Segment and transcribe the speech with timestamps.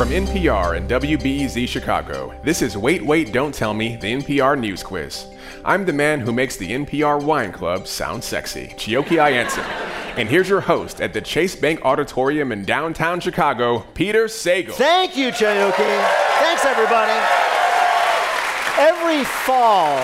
[0.00, 4.82] From NPR and WBEZ Chicago, this is Wait, Wait, Don't Tell Me, the NPR News
[4.82, 5.26] Quiz.
[5.62, 9.62] I'm the man who makes the NPR Wine Club sound sexy, Chioke I'Anson.
[10.16, 14.72] And here's your host at the Chase Bank Auditorium in downtown Chicago, Peter Sagal.
[14.72, 15.74] Thank you, Chioke.
[15.76, 17.12] Thanks, everybody.
[18.78, 19.98] Every fall,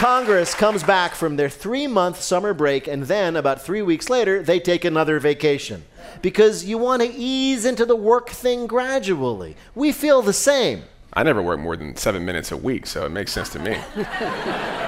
[0.00, 4.42] Congress comes back from their three month summer break, and then about three weeks later,
[4.42, 5.84] they take another vacation
[6.22, 9.56] because you want to ease into the work thing gradually.
[9.74, 10.84] We feel the same.
[11.12, 13.76] I never work more than seven minutes a week, so it makes sense to me.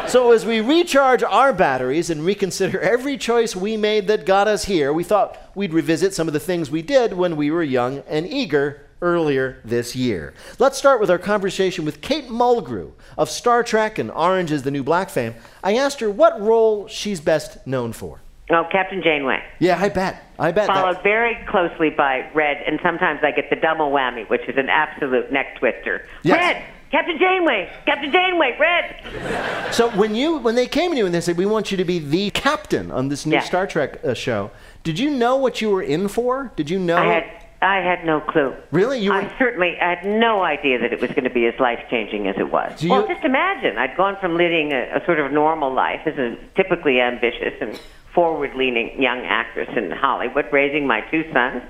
[0.09, 4.65] So, as we recharge our batteries and reconsider every choice we made that got us
[4.65, 8.03] here, we thought we'd revisit some of the things we did when we were young
[8.09, 10.33] and eager earlier this year.
[10.59, 14.71] Let's start with our conversation with Kate Mulgrew of Star Trek and Orange is the
[14.71, 15.35] New Black fame.
[15.63, 18.21] I asked her what role she's best known for.
[18.51, 19.43] Oh, Captain Janeway.
[19.61, 20.23] Yeah, I bet.
[20.39, 20.67] I bet.
[20.67, 24.57] that- Followed very closely by Red, and sometimes I get the double whammy, which is
[24.57, 26.07] an absolute neck twister.
[26.23, 26.39] Yes.
[26.39, 26.65] Red!
[26.91, 27.71] Captain Janeway!
[27.87, 28.55] Captain Janeway!
[28.61, 29.73] Red!
[29.73, 31.85] So when you when they came to you and they said we want you to
[31.87, 33.41] be the captain on this new Yeah.
[33.41, 34.51] Star Trek uh, show,
[34.85, 36.53] did you know what you were in for?
[36.55, 36.97] Did you know?
[36.99, 38.55] I had I had no clue.
[38.73, 38.99] Really?
[39.01, 41.55] You were- I certainly I had no idea that it was going to be as
[41.61, 42.81] life changing as it was.
[42.81, 43.79] Do well, you- just imagine.
[43.79, 47.79] I'd gone from living a, a sort of normal life as a typically ambitious and
[48.15, 51.63] forward leaning young actress in Hollywood, raising my two sons,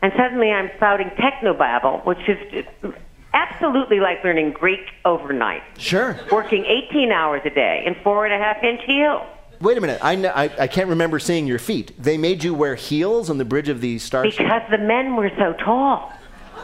[0.00, 2.64] and suddenly I'm spouting technobabble, which is
[3.34, 5.62] absolutely like learning Greek overnight.
[5.76, 6.16] Sure.
[6.30, 9.26] Working 18 hours a day in four and a half inch heels.
[9.64, 9.98] Wait a minute.
[10.04, 11.90] I, kn- I I can't remember seeing your feet.
[12.00, 14.38] They made you wear heels on the bridge of the starship.
[14.38, 16.12] Because the men were so tall.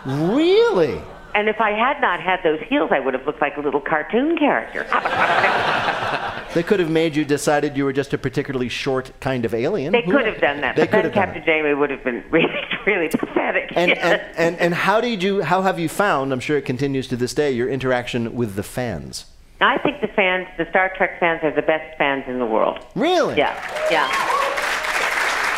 [0.07, 1.01] Really?
[1.35, 3.81] And if I had not had those heels, I would have looked like a little
[3.81, 4.87] cartoon character.
[6.53, 9.93] They could have made you decided you were just a particularly short kind of alien.
[9.93, 11.45] They could have done that, They but could then have Captain.
[11.45, 12.53] Janeway would have been really,
[12.87, 13.73] really pathetic.
[13.77, 17.07] And, and, and, and how did you how have you found, I'm sure it continues
[17.09, 19.27] to this day, your interaction with the fans?
[19.61, 22.85] I think the fans, the Star Trek fans, are the best fans in the world.
[22.95, 23.37] Really?
[23.37, 23.55] Yeah,
[23.91, 24.09] yeah.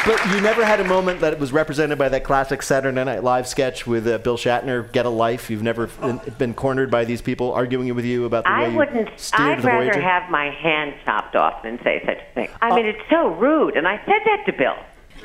[0.04, 3.46] But you never had a moment that was represented by that classic Saturday Night Live
[3.46, 7.22] sketch with uh, Bill Shatner, "Get a Life." You've never been, been cornered by these
[7.22, 9.08] people arguing with you about the I way wouldn't.
[9.10, 12.48] you steered I'd the rather have my hand chopped off than say such a thing.
[12.60, 12.74] I Oh.
[12.74, 14.74] mean, it's so rude, and I said that to Bill.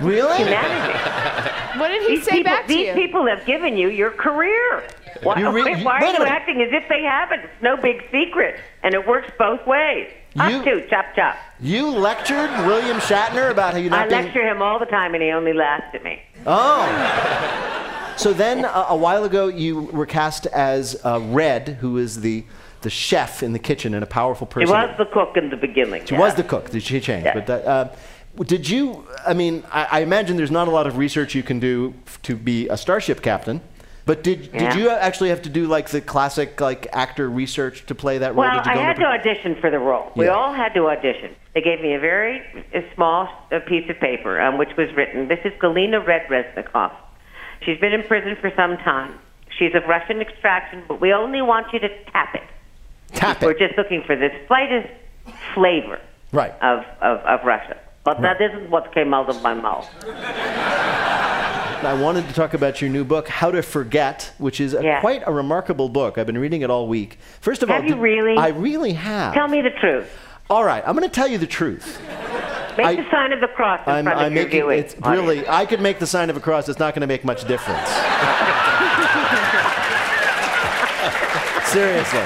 [0.02, 0.38] Really?
[0.38, 1.54] Humanity.
[1.78, 2.94] What did he these say people, back to these you?
[2.96, 4.88] people have given you your career.
[5.22, 7.42] Why, You re- why you- are you acting as if they haven't?
[7.42, 10.10] It's no big secret, and it works both ways.
[10.34, 11.36] You- Up to chop chop.
[11.60, 14.24] You lectured William Shatner about how you not I being.
[14.24, 16.20] lecture him all the time, and he only laughs at me.
[16.48, 18.14] Oh.
[18.18, 22.44] So then, uh, a while ago, you were cast as uh, Red, who is the
[22.82, 24.68] the chef in the kitchen and a powerful person.
[24.68, 26.06] He was the cook in the beginning.
[26.06, 26.70] She was the cook.
[26.70, 27.26] Did she change?
[27.26, 27.34] Yeah.
[27.34, 27.88] But that, uh,
[28.44, 29.06] did you?
[29.26, 32.22] I mean, I, I imagine there's not a lot of research you can do f-
[32.24, 33.62] to be a starship captain.
[34.06, 34.72] But did Yeah.
[34.72, 38.36] did you actually have to do like the classic like actor research to play that
[38.36, 38.46] role?
[38.46, 40.12] Well, I had to audition for the role.
[40.16, 41.36] We all had to audition.
[41.54, 42.42] They gave me a very
[42.74, 46.92] a small uh, piece of paper on which was written, "This is Galina Red Reznikov.
[47.64, 49.16] She's been in prison for some time.
[49.58, 52.44] She's of Russian extraction, but we only want you to tap it.
[53.14, 53.46] tap it.
[53.46, 54.88] We're just looking for this slightest
[55.54, 56.00] flavor
[56.32, 56.54] Right.
[56.62, 57.78] of, of, of Russia.
[58.08, 59.86] But that isn't what came out of my mouth.
[61.84, 65.02] I wanted to talk about your new book, How to Forget, which is a, Yeah.
[65.02, 66.18] quite a remarkable book.
[66.18, 67.20] I've been reading it all week.
[67.42, 68.38] First of Have all, you really?
[68.38, 69.34] I really have.
[69.34, 70.10] Tell me the truth.
[70.50, 72.00] All right, I'm going to tell you the truth.
[72.78, 74.80] Make I- the sign of the cross in I'm, front of I'm your making viewing
[74.80, 75.28] it's audience.
[75.28, 75.46] really.
[75.50, 76.70] I could make the sign of a cross.
[76.70, 77.90] It's not going to make much difference.
[81.68, 82.24] Seriously.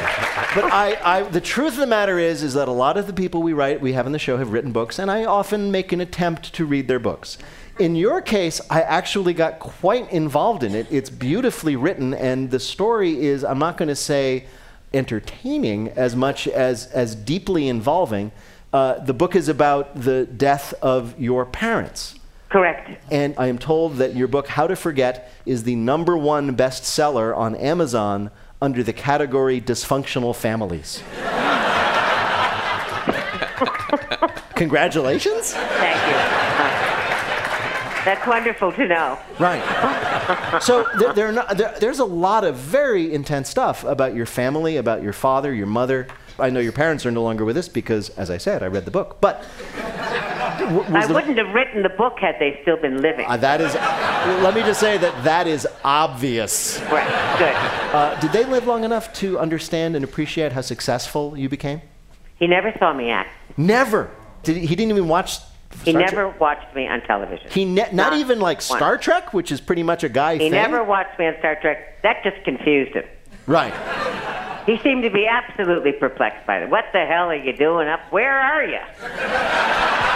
[0.54, 3.14] But I, I, the truth of the matter is, is that a lot of the
[3.14, 5.94] people we write, we have in the show, have written books, and I often make
[5.94, 7.38] an attempt to read their books.
[7.80, 10.88] In your case, I actually got quite involved in it.
[10.92, 14.46] It's beautifully written, and the story is, I'm not going to say
[14.94, 18.34] entertaining as much as, as deeply involving.
[18.74, 22.20] Uh, the book is about the death of your parents.
[22.50, 23.02] Correct.
[23.10, 27.36] And I am told that your book, How to Forget, is the number one bestseller
[27.36, 28.32] on Amazon
[28.62, 31.02] under the category Dysfunctional Families.
[34.56, 35.54] Congratulations.
[35.54, 36.14] Thank you.
[38.06, 39.20] That's wonderful to know.
[39.40, 40.60] Right.
[40.62, 44.26] So there, there are not, there, there's a lot of very intense stuff about your
[44.26, 46.08] family, about your father, your mother.
[46.40, 48.86] I know your parents are no longer with us because, as I said, I read
[48.86, 49.22] the book.
[49.22, 49.46] But
[50.68, 53.26] I the- wouldn't have written the book had they still been living.
[53.28, 53.74] uh, that is.
[54.44, 56.80] Let me just say that that is obvious.
[56.92, 57.08] right.
[57.40, 57.56] Good.
[57.96, 61.82] Uh, did they live long enough to understand and appreciate how successful you became?
[62.38, 63.30] He never saw me act.
[63.58, 64.10] Never.
[64.44, 65.38] Did he, he didn't even watch
[65.84, 67.48] He Star never watched me on television.
[67.52, 68.66] He ne- not, Not even like once.
[68.66, 70.46] Star Trek, which is pretty much a guy thing.
[70.46, 70.62] He thing.
[70.62, 72.02] never watched me on Star Trek.
[72.04, 73.04] That just confused him.
[73.48, 73.74] Right.
[74.66, 76.70] He seemed to be absolutely perplexed by it.
[76.70, 78.00] What the hell are you doing up?
[78.12, 78.80] Where are you?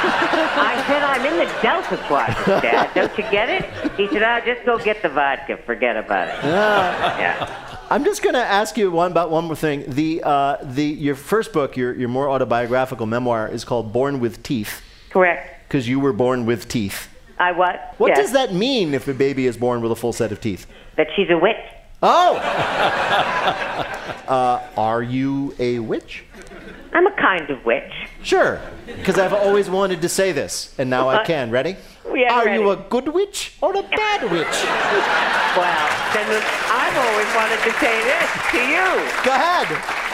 [0.08, 2.92] I said, I'm in the Delta Quadrant, Dad.
[2.94, 3.66] Don't you get it?
[3.94, 5.58] He said, oh, just go get the vodka.
[5.66, 6.36] Forget about it.
[6.46, 7.78] Yeah.
[7.90, 9.84] I'm just going to ask you one about one more thing.
[9.88, 14.42] The uh, the your first book, your your more autobiographical memoir, is called Born with
[14.44, 14.82] Teeth
[15.12, 15.68] Correct.
[15.68, 17.10] because you were born with teeth.
[17.38, 17.94] I what?
[17.98, 18.18] What Yes.
[18.18, 20.66] does that mean if a baby is born with a full set of teeth?
[20.98, 21.56] That she's a witch.
[22.04, 22.36] Oh.
[24.28, 26.24] uh, are you a witch?
[26.94, 27.92] I'm a kind of witch.
[28.24, 31.52] Sure, because I've always wanted to say this, and now I Uh, can.
[31.52, 31.76] Ready?
[32.14, 34.48] yeah, are you a good witch or a bad witch?
[35.56, 38.86] Well, then I've always wanted to say this to you.
[39.24, 39.68] Go ahead.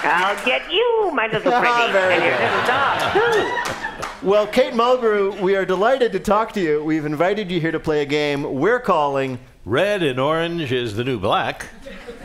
[0.04, 2.44] I'll get you, my little Ah, pretty, very and your good.
[2.44, 4.28] little dog, too.
[4.28, 6.84] Well, Kate Mulgrew, we are delighted to talk to you.
[6.84, 11.04] We've invited you here to play a game we're calling Red and orange is the
[11.04, 11.68] new black.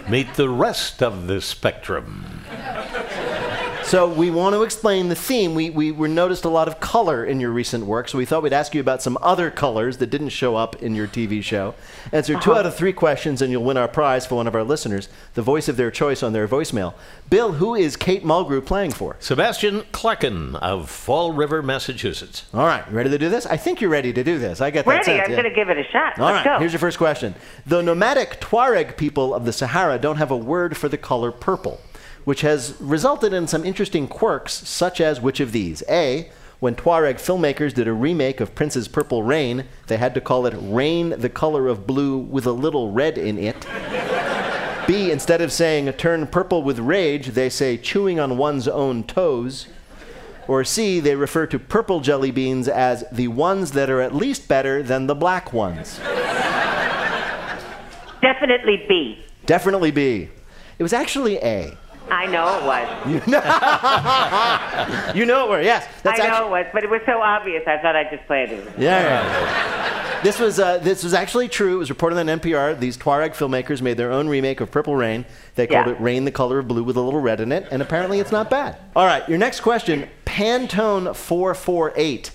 [0.09, 2.25] Meet the rest of the spectrum.
[3.87, 5.55] So we want to explain the theme.
[5.55, 8.43] We, we, we noticed a lot of color in your recent work, so we thought
[8.43, 11.73] we'd ask you about some other colors that didn't show up in your TV show.
[12.11, 12.59] Answer 2 uh-huh.
[12.59, 15.43] out of three questions, and you'll win our prize for one of our listeners, the
[15.43, 16.95] voice of their choice on their voicemail.
[17.31, 19.17] Bill, who is Kate Mulgrew playing for?
[19.21, 22.47] Sebastian Klecken of Fall River, Massachusetts.
[22.53, 23.47] All right, you ready to do this?
[23.47, 24.61] I think you're ready to do this.
[24.61, 25.05] I get that Ready?
[25.05, 25.23] sense.
[25.27, 25.43] I'm yeah.
[25.43, 26.19] going to give it a shot.
[26.19, 26.59] All Let's right, go.
[26.59, 27.37] here's your first question.
[27.67, 31.81] The nomadic Tuareg people of the Sahara don't have a word for the color purple,
[32.27, 35.85] which has resulted in some interesting quirks, such as which of these?
[35.89, 36.29] A.
[36.59, 40.55] When Tuareg filmmakers did a remake of Prince's Purple Rain, they had to call it
[40.59, 43.65] Rain the Color of Blue with a little red in it.
[44.89, 45.13] B.
[45.13, 49.69] Instead of saying turn purple with rage, they say chewing on one's own toes.
[50.49, 54.49] Or C, they refer to purple jelly beans as the ones that are at least
[54.49, 56.01] better than the black ones.
[58.21, 59.25] Definitely B.
[59.45, 60.29] Definitely B.
[60.77, 61.77] It was actually A.
[62.11, 62.87] I know it was.
[65.17, 65.87] You know it were, yes.
[66.03, 67.63] That's I know actu- it was, but it was so obvious.
[67.67, 68.51] I thought I'd just play it.
[68.79, 70.21] Yeah, yeah.
[70.23, 71.77] This was uh, this was actually true.
[71.77, 72.79] It was reported on NPR.
[72.79, 75.25] These Tuareg filmmakers made their own remake of Purple Rain.
[75.55, 75.93] They called Yeah.
[75.93, 78.33] it Rain the Color of Blue with a little red in it, and apparently it's
[78.33, 78.77] not bad.
[78.95, 80.09] All right, your next question.
[80.25, 82.31] Pantone 448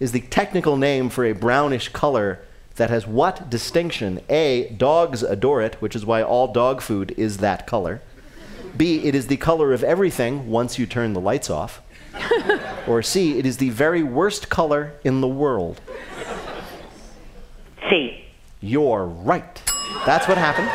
[0.00, 2.40] is the technical name for a brownish color
[2.76, 4.20] that has what distinction?
[4.28, 4.70] A.
[4.76, 8.00] Dogs adore it, which is why all dog food is that color.
[8.76, 9.04] B.
[9.04, 11.80] It is the color of everything once you turn the lights off.
[12.86, 13.38] or C.
[13.38, 15.80] It is the very worst color in the world.
[17.88, 18.24] C.
[18.60, 19.62] You're right.
[20.06, 20.68] That's what happened.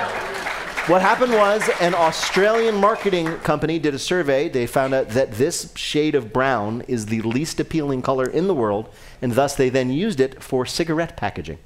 [0.90, 4.50] What happened was an Australian marketing company did a survey.
[4.50, 8.56] They found out that this shade of brown is the least appealing color in the
[8.56, 8.90] world,
[9.22, 11.60] and thus they then used it for cigarette packaging.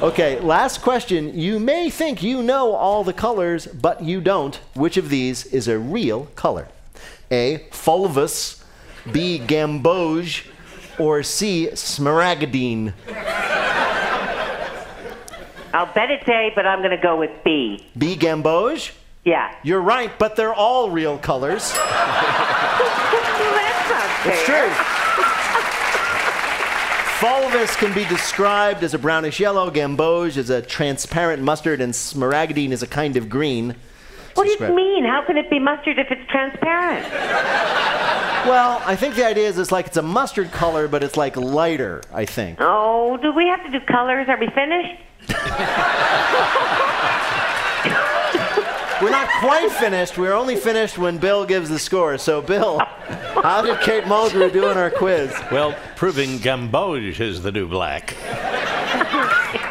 [0.00, 1.36] Okay, last question.
[1.36, 4.54] You may think you know all the colors, but you don't.
[4.74, 6.68] Which of these is a real color?
[7.32, 7.66] A.
[7.72, 8.62] Fulvous,
[9.10, 9.40] B.
[9.40, 10.46] Gamboge,
[11.00, 11.70] or C.
[11.72, 12.92] Smaragdine?
[15.74, 17.84] I'll bet it's A, but I'm going to go with B.
[17.98, 18.14] B.
[18.14, 18.92] Gamboge?
[19.24, 19.52] Yeah.
[19.64, 21.72] You're right, but they're all real colors.
[21.74, 21.86] Well,
[23.56, 24.87] that sounds It's true.
[27.18, 32.70] Fulvous can be described as a brownish yellow, gamboge is a transparent mustard, and smaragdine
[32.70, 33.74] is a kind of green.
[34.34, 35.04] What do you mean?
[35.04, 37.12] How can it be mustard if it's transparent?
[38.46, 41.36] Well, I think the idea is it's like it's a mustard color, but it's like
[41.36, 42.58] lighter, I think.
[42.60, 44.28] Oh, do we have to do colors?
[44.28, 45.02] Are we finished?
[49.00, 50.18] We're not quite finished.
[50.18, 52.18] We're only finished when Bill gives the score.
[52.18, 55.32] So, Bill, how did Kate Mulgrew do in our quiz?
[55.52, 58.16] Well, proving Gamboge is the new black.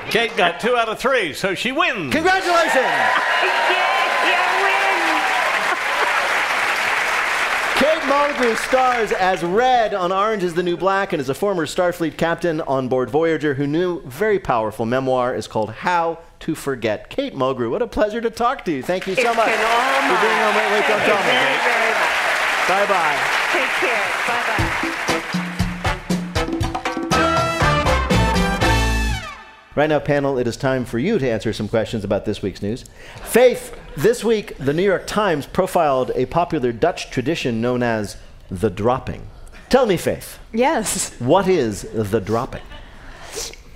[0.09, 2.13] Kate got two out of three, so she wins.
[2.13, 2.75] Congratulations!
[2.75, 3.37] Yeah,
[7.75, 11.65] Kate Mulgrew stars as Red on Orange is the New Black and is a former
[11.65, 17.09] Starfleet captain on board Voyager who knew very powerful memoir is called How to Forget.
[17.09, 18.83] Kate Mulgrew, what a pleasure to talk to you.
[18.83, 20.87] Thank you so It's much been all for being on Wait, Wait.
[20.87, 21.57] Don't Tell Thank you Me.
[21.63, 22.67] very, very much.
[22.67, 23.17] Bye bye.
[23.53, 24.03] Take care.
[24.27, 24.63] Bye-bye.
[29.75, 32.63] Right now, panel, it is time for you to answer some questions about this week's
[32.63, 32.85] news.
[33.23, 38.17] Faith, this week, the New York Times profiled a popular Dutch tradition known as
[38.49, 39.27] the dropping.
[39.69, 41.13] Tell me, Faith, Yes.
[41.19, 42.63] what is the dropping?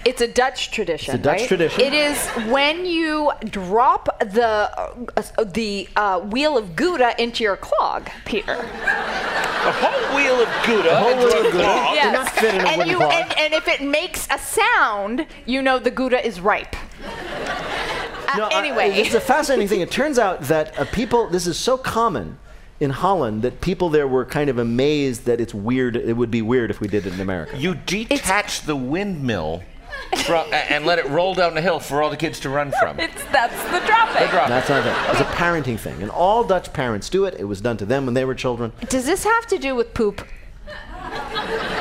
[0.03, 1.13] It's a Dutch tradition.
[1.15, 1.47] It's a Dutch right?
[1.47, 1.81] tradition.
[1.81, 2.17] It is
[2.51, 8.55] when you drop the uh, the uh, wheel of Gouda into your clog, Peter.
[8.55, 10.95] The whole wheel of Gouda.
[10.99, 11.63] whole wheel of Gouda.
[11.63, 11.93] cloth.
[12.01, 13.13] Did not fit in a and you cloth.
[13.13, 16.75] and, and if it makes a sound, you know the Gouda is ripe.
[17.05, 19.81] Uh, No, I- anyway, it's a fascinating thing.
[19.81, 22.39] It turns out that uh, people, this is so common
[22.79, 25.95] in Holland that people there were kind of amazed that it's weird.
[25.95, 27.55] It would be weird if we did it in America.
[27.57, 29.61] You detach the windmill
[30.25, 32.99] from, and let it roll down the hill for all the kids to run from.
[32.99, 34.27] it's that's the dropping.
[34.29, 34.49] Drop it.
[34.49, 35.11] That's not it.
[35.11, 37.35] It's a parenting thing, and all Dutch parents do it.
[37.39, 38.71] It was done to them when they were children.
[38.89, 40.25] Does this have to do with poop?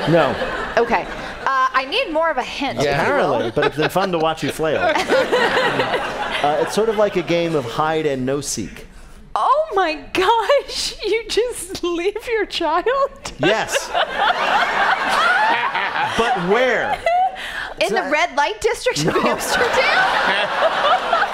[0.09, 0.35] No,
[0.79, 1.05] Okay.
[1.07, 2.81] Uh, I need more of a hint.
[2.81, 3.01] Yeah.
[3.03, 4.81] apparently, but it's been fun to watch you flail.
[4.83, 8.87] uh, it's sort of like a game of hide and no seek.
[9.35, 10.95] Oh my gosh!
[11.05, 13.89] You just leave your child Yes.
[16.19, 17.01] but where?
[17.81, 19.67] In the not- red light district of Amsterdam.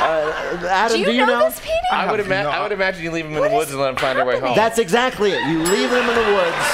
[0.00, 1.74] Uh, Adam, Do you, know, this, Petey?
[1.92, 3.96] I would, ima- I would imagine you leave them in the woods and let them
[3.96, 4.56] find their way home.
[4.56, 5.46] That's exactly it.
[5.46, 6.66] You leave them in the woods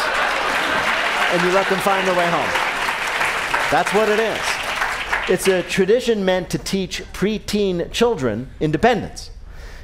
[1.32, 2.48] and you let them find their way home.
[3.72, 4.38] That's what it is.
[5.28, 9.30] It's a tradition meant to teach preteen children independence.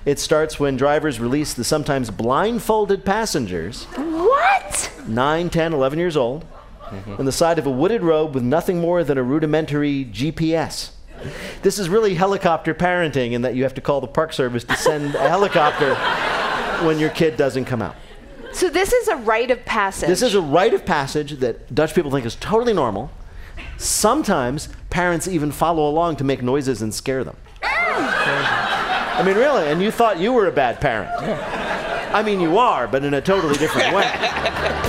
[0.04, 4.92] It starts when drivers release the sometimes blindfolded passengers, What?
[5.08, 6.44] 9, 10, 11 years old,
[6.92, 7.14] Mm-hmm.
[7.20, 10.90] on the side of a wooded road with nothing more than a rudimentary GPS.
[11.62, 14.76] This is really helicopter parenting in that you have to call the park service to
[14.76, 15.94] send a helicopter
[16.86, 17.96] when your kid doesn't come out.
[18.52, 20.08] So this is a rite of passage.
[20.08, 23.10] This is a rite of passage that Dutch people think is totally normal.
[23.78, 27.36] Sometimes parents even follow along to make noises and scare them.
[27.62, 27.68] Mm.
[29.14, 31.10] I mean, really, and you thought you were a bad parent.
[32.14, 34.04] I mean, you are, but in a totally different way.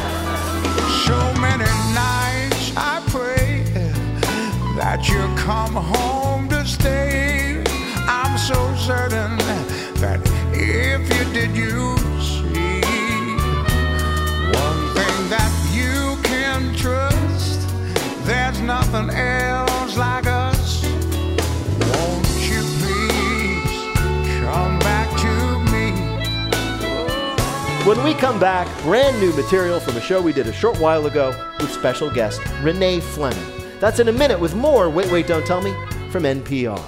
[4.84, 7.64] that you come home to stay.
[8.06, 9.38] I'm so certain
[10.04, 10.20] that
[10.52, 12.82] if you did, you see
[14.52, 17.66] one thing that you can trust.
[18.26, 20.84] There's nothing else like us.
[21.94, 23.80] Won't you please
[24.44, 25.34] come back to
[25.72, 25.92] me?
[27.88, 31.06] When we come back, brand new material from a show we did a short while
[31.06, 31.30] ago
[31.62, 33.63] with special guest Renee Fleming.
[33.84, 35.74] That's in a minute with more Wait, Wait, Don't Tell Me
[36.10, 36.82] from NPR.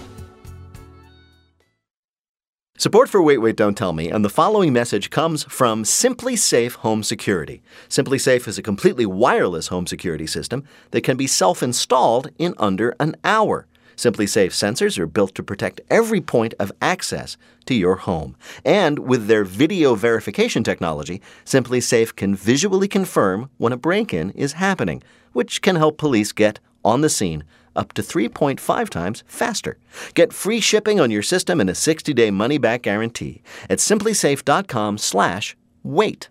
[2.77, 7.03] Support for Wait, Wait, Don't Tell Me and the following message comes from SimpliSafe Home
[7.03, 7.61] Security.
[7.89, 12.95] SimpliSafe is a completely wireless home security system that can be self installed in under
[12.97, 13.67] an hour.
[13.97, 17.35] SimpliSafe sensors are built to protect every point of access
[17.65, 18.37] to your home.
[18.63, 24.53] And with their video verification technology, SimpliSafe can visually confirm when a break in is
[24.53, 27.43] happening, which can help police get on the scene
[27.75, 29.77] up to 3.5 times faster.
[30.13, 36.29] Get free shipping on your system and a 60-day money-back guarantee at simplisafe.com/wait.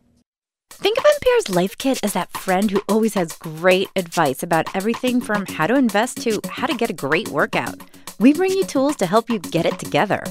[0.70, 5.20] Think of NPR's Life Kit as that friend who always has great advice about everything
[5.20, 7.80] from how to invest to how to get a great workout.
[8.18, 10.25] We bring you tools to help you get it together.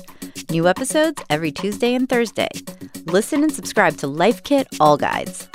[0.50, 2.50] New episodes every Tuesday and Thursday.
[3.06, 5.48] Listen and subscribe to Life Kit All Guides.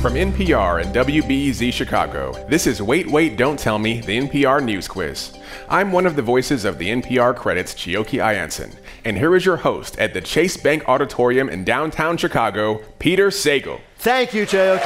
[0.00, 4.86] From NPR and WBEZ Chicago, this is Wait, Wait, Don't Tell Me, the NPR News
[4.86, 5.36] Quiz.
[5.68, 9.56] I'm one of the voices of the NPR credits, Chioke I'Anson, and here is your
[9.56, 13.80] host at the Chase Bank Auditorium in downtown Chicago, Peter Sagal.
[13.96, 14.82] Thank you, Chioke.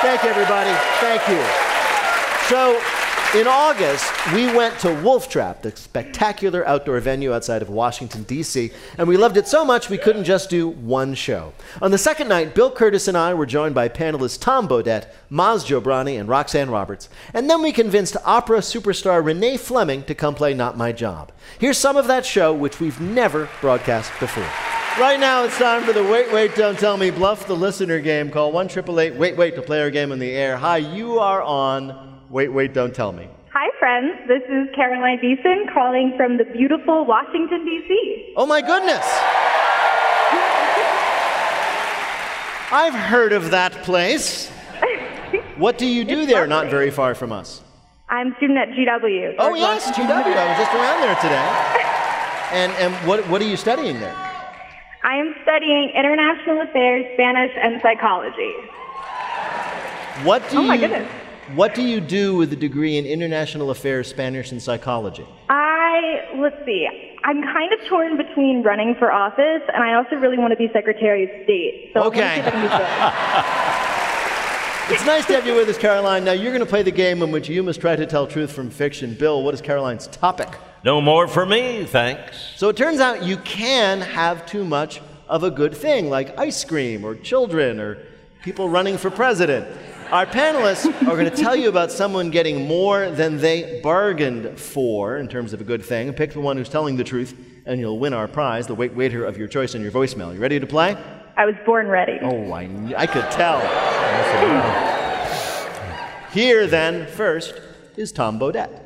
[0.00, 0.70] Thank you, everybody.
[1.00, 1.42] Thank you.
[2.48, 2.80] So,
[3.34, 8.70] in August, we went to Wolf Trap, the spectacular outdoor venue outside of Washington, D.C.,
[8.96, 11.52] and we loved it so much we couldn't just do one show.
[11.82, 15.66] On the second night, Bill Kurtis and I were joined by panelists Tom Bodett, Maz
[15.66, 17.08] Jobrani, and Roxanne Roberts.
[17.32, 21.32] And then we convinced opera superstar Renee Fleming to come play Not My Job.
[21.58, 24.48] Here's some of that show, which we've never broadcast before.
[24.96, 28.30] Right now, it's time for the Wait, Wait, Don't Tell Me Bluff the Listener game.
[28.30, 30.56] Call 1 Wait, Wait to play our game on the air.
[30.56, 33.28] Hi, you are on Wait, Wait, Don't Tell Me.
[33.52, 34.14] Hi, friends.
[34.26, 38.32] This is Caroline Beeson calling from the beautiful Washington, D.C.
[38.36, 39.04] Oh my goodness!
[42.72, 44.50] I've heard of that place.
[45.56, 47.60] What do you do there, not very far from us?
[48.08, 49.36] I'm student at GW.
[49.38, 50.08] Oh, yes, GW.
[50.08, 51.80] I was just around there today.
[52.52, 54.14] And, and what, what are you studying there?
[55.04, 58.52] I am studying international affairs, Spanish, and psychology.
[60.24, 61.08] What do Oh, my goodness.
[61.52, 65.26] What do you do with a degree in international affairs, Spanish, and psychology?
[65.50, 66.88] I, let's see,
[67.22, 70.68] I'm kind of torn between running for office, and I also really want to be
[70.72, 71.90] Secretary of State.
[71.92, 72.36] So Okay.
[72.36, 73.70] see if I can do both.
[74.86, 76.24] It's nice to have you with us, Caroline.
[76.24, 78.52] Now, you're going to play the game in which you must try to tell truth
[78.52, 79.14] from fiction.
[79.14, 80.48] Bill, what is Caroline's topic?
[80.84, 82.36] No more for me, thanks.
[82.56, 86.62] So it turns out you can have too much of a good thing, like ice
[86.66, 87.96] cream or children or
[88.42, 89.66] people running for president.
[90.10, 95.16] Our panelists are going to tell you about someone getting more than they bargained for
[95.16, 96.12] in terms of a good thing.
[96.12, 97.34] Pick the one who's telling the truth,
[97.64, 100.32] and you'll win our prize, the wait waiter of your choice, in your voicemail.
[100.32, 100.96] You ready to play?
[101.36, 102.18] I was born ready.
[102.22, 103.60] Oh, I, I could tell.
[106.32, 107.60] Here, then, first
[107.96, 108.82] is Tom Bodett.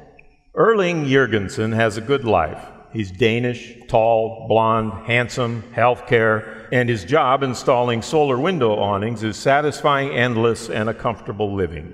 [0.54, 2.64] Erling Jurgensen has a good life.
[2.92, 10.10] He's Danish, tall, blonde, handsome, healthcare, and his job installing solar window awnings is satisfying,
[10.10, 11.92] endless, and a comfortable living.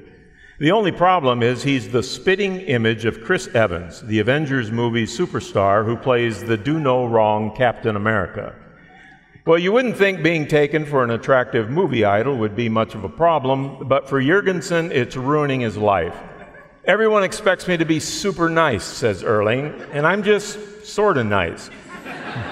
[0.58, 5.84] The only problem is he's the spitting image of Chris Evans, the Avengers movie superstar
[5.84, 8.54] who plays the do no wrong Captain America.
[9.46, 13.04] Well, you wouldn't think being taken for an attractive movie idol would be much of
[13.04, 16.16] a problem, but for Jurgensen, it's ruining his life.
[16.86, 21.68] Everyone expects me to be super nice, says Erling, and I'm just sort of nice.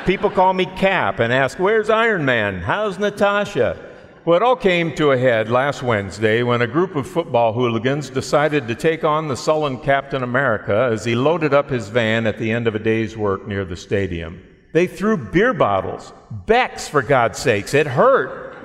[0.07, 2.61] People call me Cap and ask, Where's Iron Man?
[2.61, 3.77] How's Natasha?
[4.25, 8.09] Well, it all came to a head last Wednesday when a group of football hooligans
[8.09, 12.39] decided to take on the sullen Captain America as he loaded up his van at
[12.39, 14.41] the end of a day's work near the stadium.
[14.73, 16.12] They threw beer bottles,
[16.47, 18.57] Becks for God's sakes, it hurt.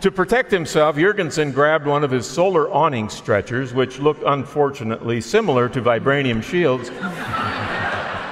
[0.00, 5.68] To protect himself, Jurgensen grabbed one of his solar awning stretchers, which looked unfortunately similar
[5.68, 6.88] to vibranium shields,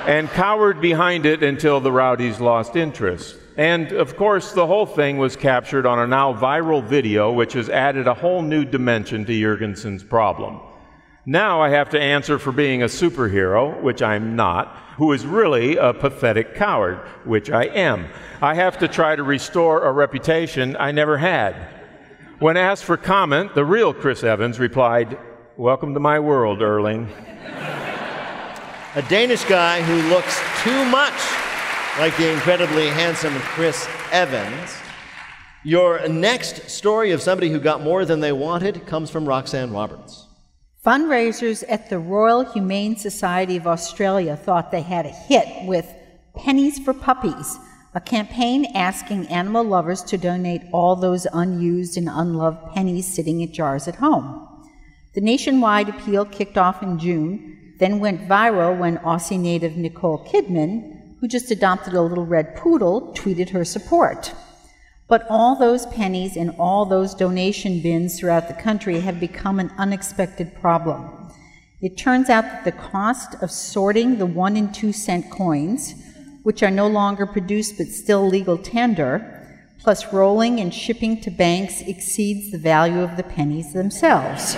[0.08, 3.36] and cowered behind it until the rowdies lost interest.
[3.58, 7.68] And of course, the whole thing was captured on a now viral video, which has
[7.68, 10.60] added a whole new dimension to Jurgensen's problem.
[11.26, 15.76] Now I have to answer for being a superhero, which I'm not, who is really
[15.76, 18.08] a pathetic coward, which I am.
[18.40, 21.54] I have to try to restore a reputation I never had.
[22.38, 25.18] When asked for comment, the real Chris Evans replied,
[25.58, 27.08] Welcome to my world, Erling.
[28.98, 31.14] A Danish guy who looks too much
[32.00, 34.74] like the incredibly handsome Chris Evans.
[35.62, 40.26] Your next story of somebody who got more than they wanted comes from Roxanne Roberts.
[40.84, 45.86] Fundraisers at the Royal Humane Society of Australia thought they had a hit with
[46.34, 47.56] Pennies for Puppies,
[47.94, 53.52] a campaign asking animal lovers to donate all those unused and unloved pennies sitting in
[53.52, 54.44] jars at home.
[55.14, 61.16] The nationwide appeal kicked off in June, then went viral when Aussie native Nicole Kidman,
[61.20, 64.32] who just adopted a little red poodle, tweeted her support.
[65.08, 69.72] But all those pennies in all those donation bins throughout the country have become an
[69.78, 71.30] unexpected problem.
[71.80, 75.94] It turns out that the cost of sorting the one and two cent coins,
[76.42, 79.34] which are no longer produced but still legal tender,
[79.78, 84.56] plus rolling and shipping to banks exceeds the value of the pennies themselves.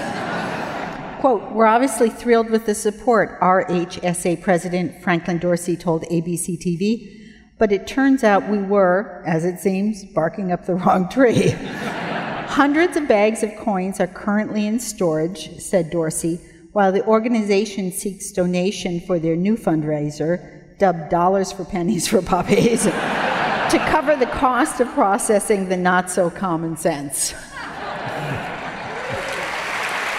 [1.20, 7.28] Quote, we're obviously thrilled with the support, RHSA President Franklin Dorsey told ABC TV,
[7.58, 11.50] but it turns out we were, as it seems, barking up the wrong tree.
[11.50, 16.40] Hundreds of bags of coins are currently in storage, said Dorsey,
[16.72, 22.84] while the organization seeks donation for their new fundraiser, dubbed Dollars for Pennies for Puppies,
[22.84, 27.34] to cover the cost of processing the not so common sense.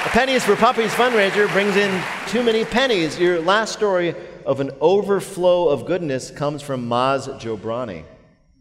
[0.04, 3.20] A Pennies for Puppies fundraiser brings in too many pennies.
[3.20, 4.16] Your last story
[4.48, 8.04] of an overflow of goodness comes from Maz Jobrani.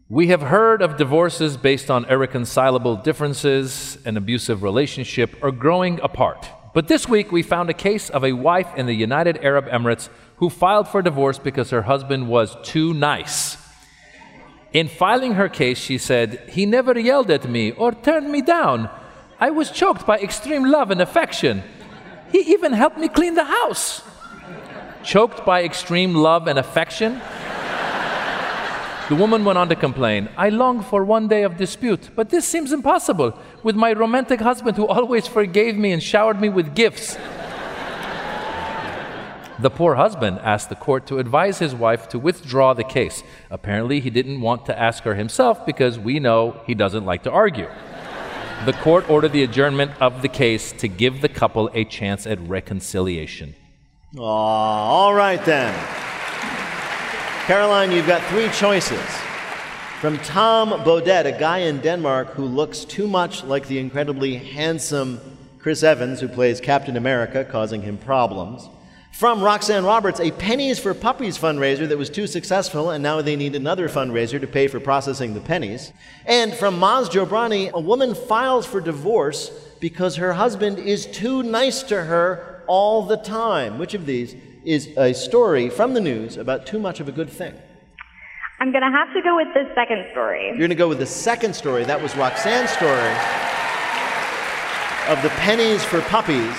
[0.07, 6.47] We have heard of divorces based on irreconcilable differences, an abusive relationship, or growing apart.
[6.75, 10.09] But this week we found a case of a wife in the United Arab Emirates
[10.35, 13.57] who filed for divorce because her husband was too nice.
[14.73, 18.91] In filing her case, she said, He never yelled at me or turned me down.
[19.41, 21.63] I was choked by extreme love and affection.
[22.31, 24.03] He even helped me clean the house.
[25.03, 27.19] Choked by extreme love and affection?
[29.09, 32.47] The woman went on to complain, I long for one day of dispute, but this
[32.47, 37.17] seems impossible with my romantic husband who always forgave me and showered me with gifts.
[39.57, 43.23] The poor husband asked the court to advise his wife to withdraw the case.
[43.49, 47.31] Apparently, he didn't want to ask her himself because we know he doesn't like to
[47.31, 47.69] argue.
[48.63, 52.39] The court ordered the adjournment of the case to give the couple a chance at
[52.47, 53.55] reconciliation.
[54.15, 55.73] Aw, all right then.
[57.47, 59.01] Caroline, you've got three choices.
[59.99, 65.19] From Tom Bodett, a guy in Denmark who looks too much like the incredibly handsome
[65.57, 68.69] Chris Evans, who plays Captain America, causing him problems.
[69.11, 73.35] From Roxanne Roberts, a Pennies for Puppies fundraiser that was too successful, and now they
[73.35, 75.93] need another fundraiser to pay for processing the pennies.
[76.25, 81.83] And from Maz Jobrani, a woman files for divorce because her husband is too nice
[81.83, 83.77] to her all the time.
[83.77, 87.29] Which of these is a story from the news about too much of a good
[87.29, 87.53] thing.
[88.59, 90.47] I'm going to have to go with the second story.
[90.47, 91.83] You're going to go with the second story.
[91.83, 93.11] That was Roxanne's story
[95.09, 96.55] of the pennies for puppies.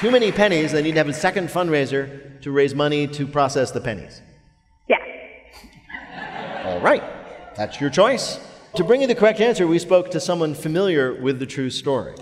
[0.00, 0.72] Too many pennies.
[0.72, 4.22] They need to have a second fundraiser to raise money to process the pennies.
[4.88, 5.02] Yes.
[6.64, 7.02] All right.
[7.54, 8.40] That's your choice.
[8.76, 12.14] To bring you the correct answer, we spoke to someone familiar with the true story.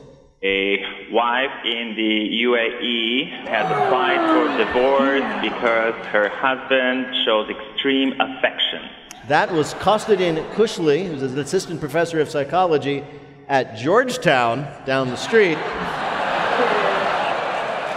[0.42, 8.88] A wife in the UAE has applied for divorce because her husband shows extreme affection.
[9.28, 13.04] That was Kostadin Kushlev, who's an assistant professor of psychology
[13.48, 15.58] at Georgetown down the street,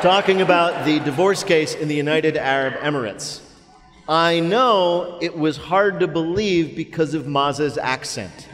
[0.01, 3.41] talking about the divorce case in the United Arab Emirates.
[4.09, 8.49] I know it was hard to believe because of Maz's accent.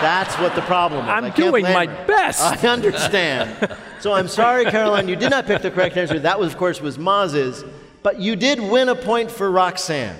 [0.00, 1.10] That's what the problem is.
[1.10, 2.06] I'm doing my her.
[2.06, 2.40] best.
[2.40, 3.76] I understand.
[4.00, 6.18] so I'm sorry, Caroline, you did not pick the correct answer.
[6.18, 7.64] That was, of course, was Maz's,
[8.02, 10.16] but you did win a point for Roxanne.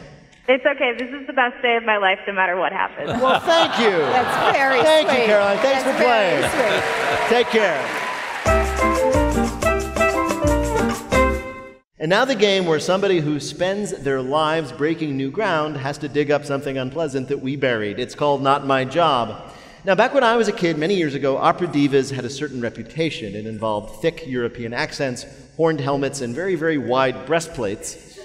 [0.49, 0.93] It's okay.
[0.99, 3.09] This is the best day of my life, no matter what happens.
[3.23, 3.97] Well, thank you.
[3.97, 5.17] That's very Thank sweet.
[5.17, 5.59] Thank you, Caroline.
[5.59, 6.41] Thanks That's for playing.
[6.51, 7.29] very sweet.
[7.29, 8.12] Take care.
[12.03, 16.09] And now the game where somebody who spends their lives breaking new ground has to
[16.09, 18.01] dig up something unpleasant that we buried.
[18.01, 19.53] It's called Not My Job.
[19.85, 22.61] Now, back when I was a kid, many years ago, opera divas had a certain
[22.61, 23.37] reputation.
[23.37, 28.19] It involved thick European accents, horned helmets, and very, very wide breastplates.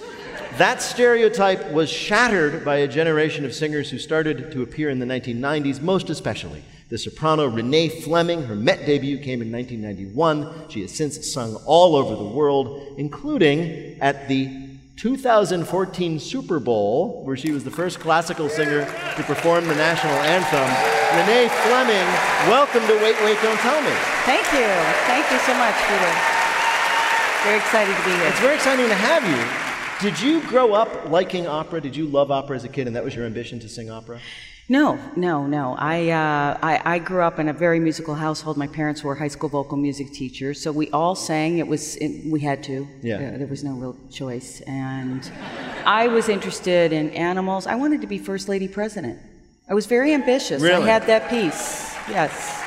[0.57, 5.05] That stereotype was shattered by a generation of singers who started to appear in the
[5.05, 8.43] 1990s, most especially the soprano Renee Fleming.
[8.43, 10.69] Her Met debut came in 1991.
[10.69, 17.37] She has since sung all over the world, including at the 2014 Super Bowl, where
[17.37, 20.67] she was the first classical singer to perform the national anthem.
[21.19, 22.07] Renee Fleming,
[22.49, 23.93] welcome to Wait, Wait, Don't Tell Me.
[24.25, 24.67] Thank you.
[25.05, 26.13] Thank you so much, Peter.
[27.43, 28.27] Very excited to be here.
[28.27, 30.09] It's very exciting to have you.
[30.09, 31.79] Did you grow up liking opera?
[31.81, 34.19] Did you love opera as a kid, and that was your ambition to sing opera?
[34.69, 35.75] No, no, no.
[35.79, 38.57] I, uh, I, I grew up in a very musical household.
[38.57, 41.59] My parents were high school vocal music teachers, so we all sang.
[41.59, 42.85] It was it, we had to.
[43.01, 43.15] Yeah.
[43.15, 45.31] Uh, there was no real choice, and
[45.85, 47.65] I was interested in animals.
[47.65, 49.19] I wanted to be first lady president.
[49.69, 50.61] I was very ambitious.
[50.61, 50.83] Really?
[50.83, 51.93] I had that piece.
[52.09, 52.63] Yes.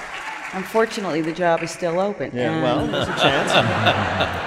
[0.55, 2.31] Unfortunately, the job is still open.
[2.35, 4.40] Yeah, well, there's a chance.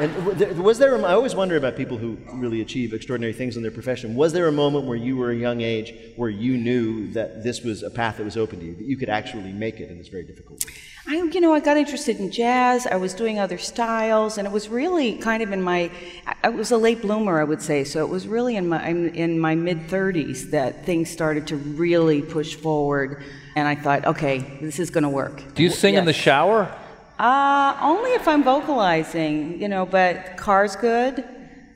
[0.00, 0.94] And w- there- was there?
[0.96, 4.14] a- I always wonder about people who really achieve extraordinary things in their profession.
[4.16, 7.62] Was there a moment where you were a young age where you knew that this
[7.62, 9.98] was a path that was open to you, that you could actually make it in
[9.98, 10.72] this very difficult way?
[11.06, 12.86] I, you know, I got interested in jazz.
[12.86, 15.90] I was doing other styles, and it was really kind of in my.
[16.26, 17.84] I- I was a late bloomer, I would say.
[17.84, 21.56] So it was really in my in, in my mid 30s that things started to
[21.56, 23.22] really push forward,
[23.54, 25.54] and I thought, okay, this is going to work.
[25.54, 26.74] Do you sing in the shower?
[27.18, 29.86] Uh, only if I'm vocalizing, you know.
[29.86, 31.24] But car's good.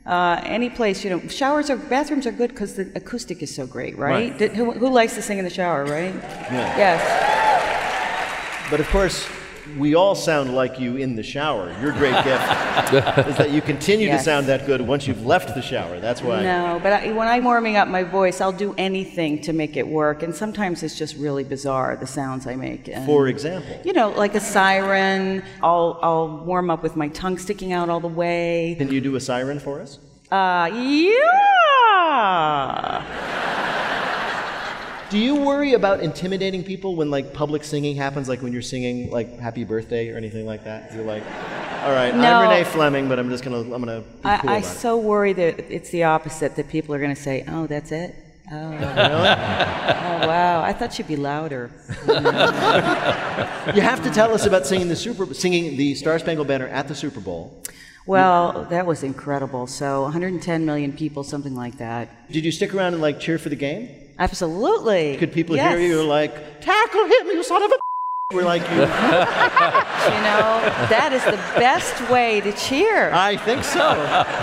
[0.07, 3.67] Uh, any place, you know, showers or bathrooms are good because the acoustic is so
[3.67, 4.31] great, right?
[4.31, 4.39] Right.
[4.39, 6.15] Did- who, who likes to sing in the shower, right?
[6.15, 6.77] Yeah.
[6.79, 8.71] Yes.
[8.71, 9.29] But of course,
[9.77, 11.71] we all sound like you in the shower.
[11.81, 12.43] Your great gift
[13.29, 16.01] is that you continue to sound that good once you've left the shower.
[16.01, 16.43] That's why.
[16.43, 19.87] No, but I, when I'm warming up my voice, I'll do anything to make it
[19.87, 22.89] work, and sometimes it's just really bizarre the sounds I make.
[22.89, 25.43] And, For example, you know, like a siren.
[25.63, 28.75] I'll I'll warm up with my tongue sticking out all the way.
[28.79, 29.99] can you do a siren for us?
[30.31, 31.19] Uh, yeah.
[35.11, 39.11] Do you worry about intimidating people when like public singing happens, like when you're singing
[39.11, 40.93] like Happy Birthday or anything like that?
[40.95, 41.23] You're like,
[41.83, 42.37] all right, No.
[42.37, 44.65] I'm Renee Fleming, but I'm just gonna I'm gonna be cool I, about I it.
[44.65, 46.57] so worry that it's the opposite.
[46.57, 48.15] That people are going to say, "Oh, that's it."
[48.53, 48.71] Oh.
[48.71, 48.89] Really?
[50.23, 50.63] oh wow!
[50.63, 51.71] I thought you'd be louder.
[53.75, 56.89] You have to tell us about singing the Super singing the Star Spangled Banner at
[56.89, 57.63] the Super Bowl.
[58.07, 59.67] Well, that was incredible.
[59.67, 62.31] So 110 million people, something like that.
[62.33, 63.91] Did you stick around and like cheer for the game?
[64.19, 65.17] Absolutely.
[65.17, 65.79] Could people Yes.
[65.79, 67.75] hear you like tackle him, you son of a?
[68.35, 68.87] We're like you.
[70.09, 73.11] You know, that is the best way to cheer.
[73.13, 73.93] I think so.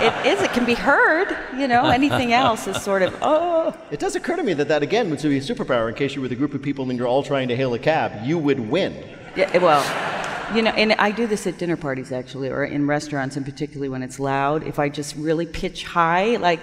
[0.00, 0.40] It is.
[0.40, 1.36] It can be heard.
[1.58, 3.76] You know, anything else is sort of, oh.
[3.90, 5.88] It does occur to me that that again would be a superpower.
[5.88, 7.74] In case you were with a group of people and you're all trying to hail
[7.74, 8.94] a cab, you would win.
[9.34, 9.82] Yeah, eh, well,
[10.54, 13.88] you know, and I do this at dinner parties actually, or in restaurants, and particularly
[13.88, 14.62] when it's loud.
[14.64, 16.60] If I just really pitch high, like,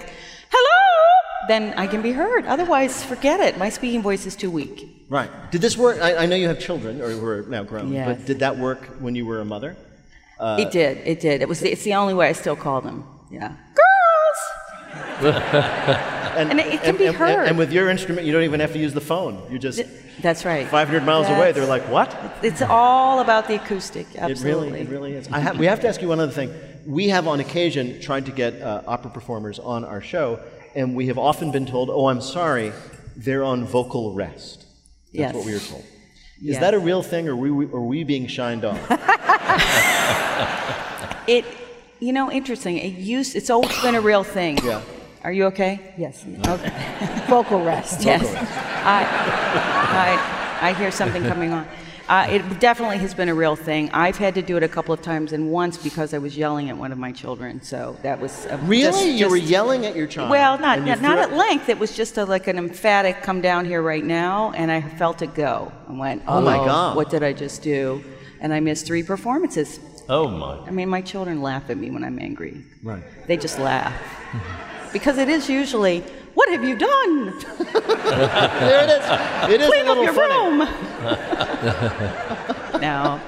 [0.50, 0.83] hello,
[1.48, 2.46] then I can be heard.
[2.46, 3.58] Otherwise, forget it.
[3.58, 5.06] My speaking voice is too weak.
[5.10, 5.30] Right.
[5.52, 6.02] Did this work?
[6.02, 7.92] I, I know you have children, or who are now grown.
[7.92, 8.08] Yes.
[8.08, 9.76] But did that work when you were a mother?
[10.40, 10.98] Uh, it did.
[11.06, 11.42] It did.
[11.42, 11.62] It was.
[11.62, 13.04] It's the only way I still call them.
[13.30, 13.56] Yeah.
[13.76, 14.40] Girls.
[16.36, 17.48] And it can be and- heard.
[17.48, 19.52] And with your instrument, you don't even have to use the phone.
[19.52, 19.84] You just
[20.22, 20.68] That's right.
[20.68, 21.52] 500 miles away.
[21.52, 22.16] They're like, what?
[22.42, 24.08] It's all about the acoustic.
[24.16, 24.26] Absolutely.
[24.26, 24.72] It Absolutely.
[24.72, 25.28] really, it really is.
[25.32, 26.52] I have, we have to ask you one other thing.
[26.86, 30.40] We have, on occasion, tried to get uh, opera performers on our show,
[30.76, 32.72] and we have often been told, "Oh, I'm sorry,
[33.16, 35.34] they're on vocal rest." That's Yes.
[35.36, 35.84] what we were told.
[35.84, 36.60] Is Yes.
[36.62, 38.78] that a real thing, or are we, are we being shined on?
[41.28, 41.46] It,
[42.02, 42.78] you know, interesting.
[42.78, 43.36] It used.
[43.36, 44.58] It's always been a real thing.
[44.64, 44.82] Yeah.
[45.24, 45.94] Are you okay?
[45.98, 46.26] Yes.
[46.46, 47.24] Okay.
[47.30, 48.04] Vocal rest.
[48.04, 48.26] Yes.
[48.84, 49.06] I,
[50.62, 51.66] I, I hear something coming on.
[52.10, 53.90] Uh, it definitely has been a real thing.
[53.92, 56.70] I've had to do it a couple of times, and once because I was yelling
[56.70, 57.62] at one of my children.
[57.62, 58.84] So that was a, Really?
[58.92, 60.30] just- you were yelling at your child?
[60.30, 61.70] Well, not not, not at length.
[61.70, 65.22] It was just a, like an emphatic "come down here right now," and I felt
[65.22, 65.72] it go.
[65.88, 66.98] I went, Oh, my God.
[66.98, 68.04] What did I just do?"
[68.42, 69.80] And I missed three performances.
[70.10, 70.58] Oh my.
[70.68, 72.62] I mean, my children laugh at me when I'm angry.
[72.84, 73.04] Right.
[73.28, 73.94] They just laugh
[74.92, 76.04] because it is usually,
[76.34, 77.26] "What have you done?"
[77.74, 79.06] there it is.
[79.54, 80.36] It is Clean a little up your funny.
[80.36, 80.60] room.
[82.82, 83.20] no.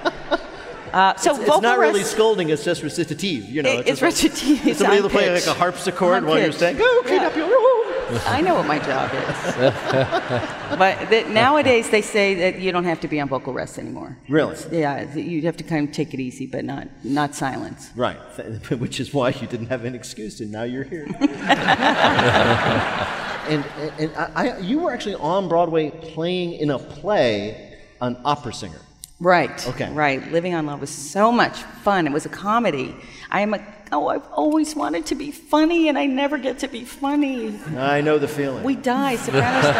[0.93, 2.49] Uh, so it's, it's not really scolding.
[2.49, 3.49] It's just recitative.
[3.49, 6.39] You know, It- it's like- recitative, it's Somebody on will play like a harpsichord while
[6.39, 7.27] you're saying, "Go clean Yeah.
[7.27, 7.84] up your room."
[8.25, 9.55] I know what my job is.
[10.77, 14.17] but the, nowadays they say that you don't have to be on vocal rest anymore.
[14.29, 14.55] Really?
[14.71, 17.91] Yeah, you have to kind of take it easy, but not not silence.
[17.95, 18.17] Right,
[18.79, 21.05] which is why you didn't have an excuse, and now you're here.
[23.49, 23.63] and
[23.99, 28.81] and I, I, you were actually on Broadway playing in a play, an opera singer.
[29.19, 29.67] Right.
[29.69, 29.91] Okay.
[29.93, 30.29] Right.
[30.31, 32.05] Living on Love was so much fun.
[32.05, 32.95] It was a comedy.
[33.31, 36.67] I am a oh, I've always wanted to be funny, and I never get to
[36.67, 37.57] be funny.
[37.77, 38.63] I know the feeling.
[38.63, 39.15] We die.
[39.15, 39.63] Sopranos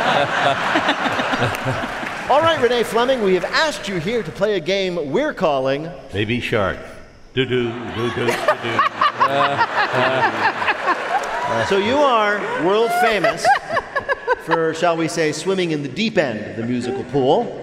[1.36, 2.28] die.
[2.30, 5.90] All right, Renee Fleming, we have asked you here to play a game we're calling.
[6.12, 6.78] Baby shark.
[7.34, 8.32] Do do do do do.
[11.70, 13.46] So you are world famous
[14.42, 17.62] for, shall we say, swimming in the deep end of the musical pool.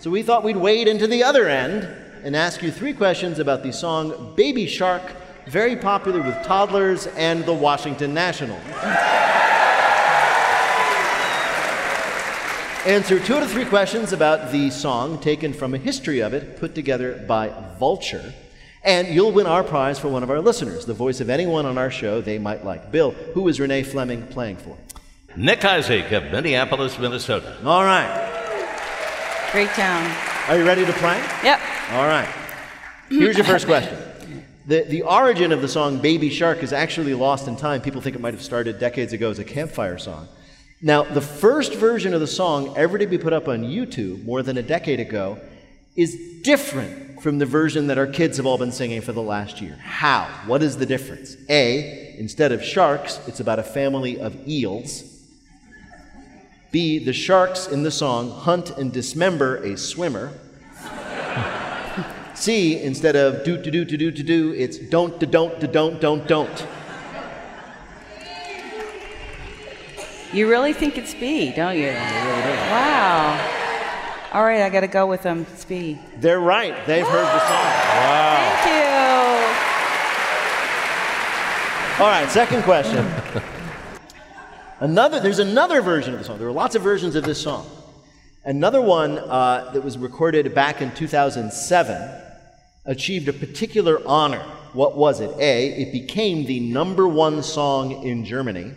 [0.00, 1.84] So we thought we'd wade into the other end
[2.24, 5.02] and ask you three questions about the song Baby Shark,
[5.48, 8.58] very popular with toddlers and the Washington National.
[12.86, 16.58] Answer two out of three questions about the song taken from a history of it
[16.58, 18.32] put together by Vulture.
[18.84, 21.76] And you'll win our prize for one of our listeners, the voice of anyone on
[21.76, 22.92] our show they might like.
[22.92, 24.76] Bill, who is Renee Fleming playing for?
[25.36, 27.56] Nick Isaac of Minneapolis, Minnesota.
[27.64, 28.08] All right.
[29.52, 30.10] Great town.
[30.48, 31.18] Are you ready to play?
[31.42, 31.60] Yep.
[31.92, 32.28] All right.
[33.08, 34.07] Here's your first question.
[34.68, 37.80] The, the origin of the song Baby Shark is actually lost in time.
[37.80, 40.28] People think it might have started decades ago as a campfire song.
[40.82, 44.42] Now, the first version of the song ever to be put up on YouTube more
[44.42, 45.40] than a decade ago
[45.96, 49.62] is different from the version that our kids have all been singing for the last
[49.62, 49.78] year.
[49.82, 50.24] How?
[50.44, 51.38] What is the difference?
[51.48, 55.02] A, instead of sharks, it's about a family of eels.
[56.72, 60.30] B, the sharks in the song hunt and dismember a swimmer.
[62.38, 65.66] C, instead of do to do to do to do, it's don't to don't to
[65.66, 66.66] don't don't don't.
[70.32, 71.88] You really think it's B, don't you?
[71.88, 73.54] Wow.
[74.32, 75.46] All right, I got to go with them.
[75.52, 75.98] It's B.
[76.18, 76.86] They're right.
[76.86, 77.50] They've heard the song.
[77.50, 78.60] Wow.
[78.62, 78.84] Thank
[81.98, 82.04] you.
[82.04, 83.04] All right, second question.
[84.78, 86.38] Another, there's another version of the song.
[86.38, 87.66] There are lots of versions of this song.
[88.44, 92.27] Another one uh, that was recorded back in 2007
[92.88, 94.42] achieved a particular honor.
[94.72, 95.30] What was it?
[95.38, 98.74] A, it became the number one song in Germany.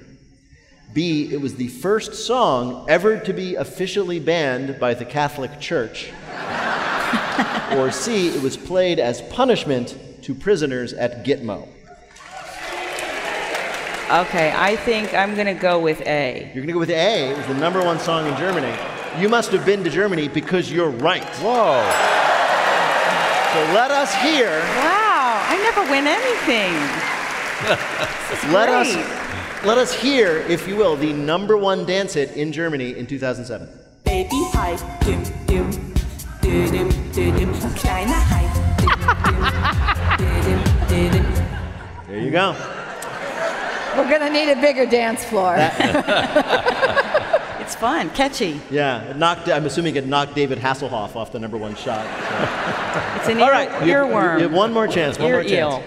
[0.94, 6.12] B, it was the first song ever to be officially banned by the Catholic Church.
[7.72, 11.68] or C, it was played as punishment to prisoners at Gitmo.
[14.12, 16.52] Okay, I think I'm going to go with A.
[16.54, 17.32] You're going to go with A.
[17.32, 18.78] It was the number one song in Germany.
[19.18, 21.24] You must have been to Germany because you're right.
[21.38, 22.21] Whoa.
[23.52, 24.48] So let us hear.
[24.80, 26.72] Wow, I never win anything.
[28.54, 28.96] Let great.
[28.96, 33.06] us let us hear, if you will, the number one dance hit in Germany in
[33.06, 33.68] 2007.
[34.06, 35.70] Baby Hai, dim, dim,
[37.76, 38.48] kleiner Hai.
[42.08, 42.56] There you go.
[43.98, 45.58] We're going to need a bigger dance floor.
[47.72, 48.60] It's fun, catchy.
[48.70, 49.48] Yeah, it knocked.
[49.48, 52.06] I'm assuming it knocked David Hasselhoff off the number one shot.
[52.06, 53.16] so.
[53.22, 54.42] It's an All ear, right, you earworm.
[54.42, 55.18] You one more chance.
[55.18, 55.76] One Ear more chance.
[55.76, 55.84] eel.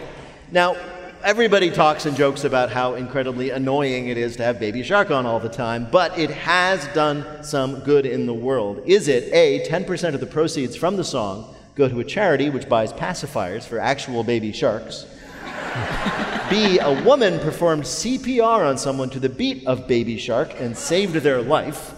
[0.51, 0.77] Now,
[1.23, 5.27] everybody talks and jokes about how incredibly annoying it is to have Baby Shark on
[5.27, 8.81] all the time, but it has done some good in the world.
[8.87, 12.66] Is it A, 10% of the proceeds from the song go to a charity which
[12.66, 15.05] buys pacifiers for actual baby sharks?
[16.51, 16.79] B.
[16.79, 21.41] A woman performed CPR on someone to the beat of Baby Shark and saved their
[21.41, 21.95] life.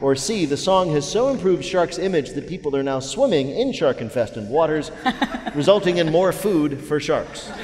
[0.00, 0.44] Or C.
[0.44, 4.48] The song has so improved Shark's image that people are now swimming in shark infested
[4.48, 4.92] waters,
[5.54, 7.50] resulting in more food for sharks.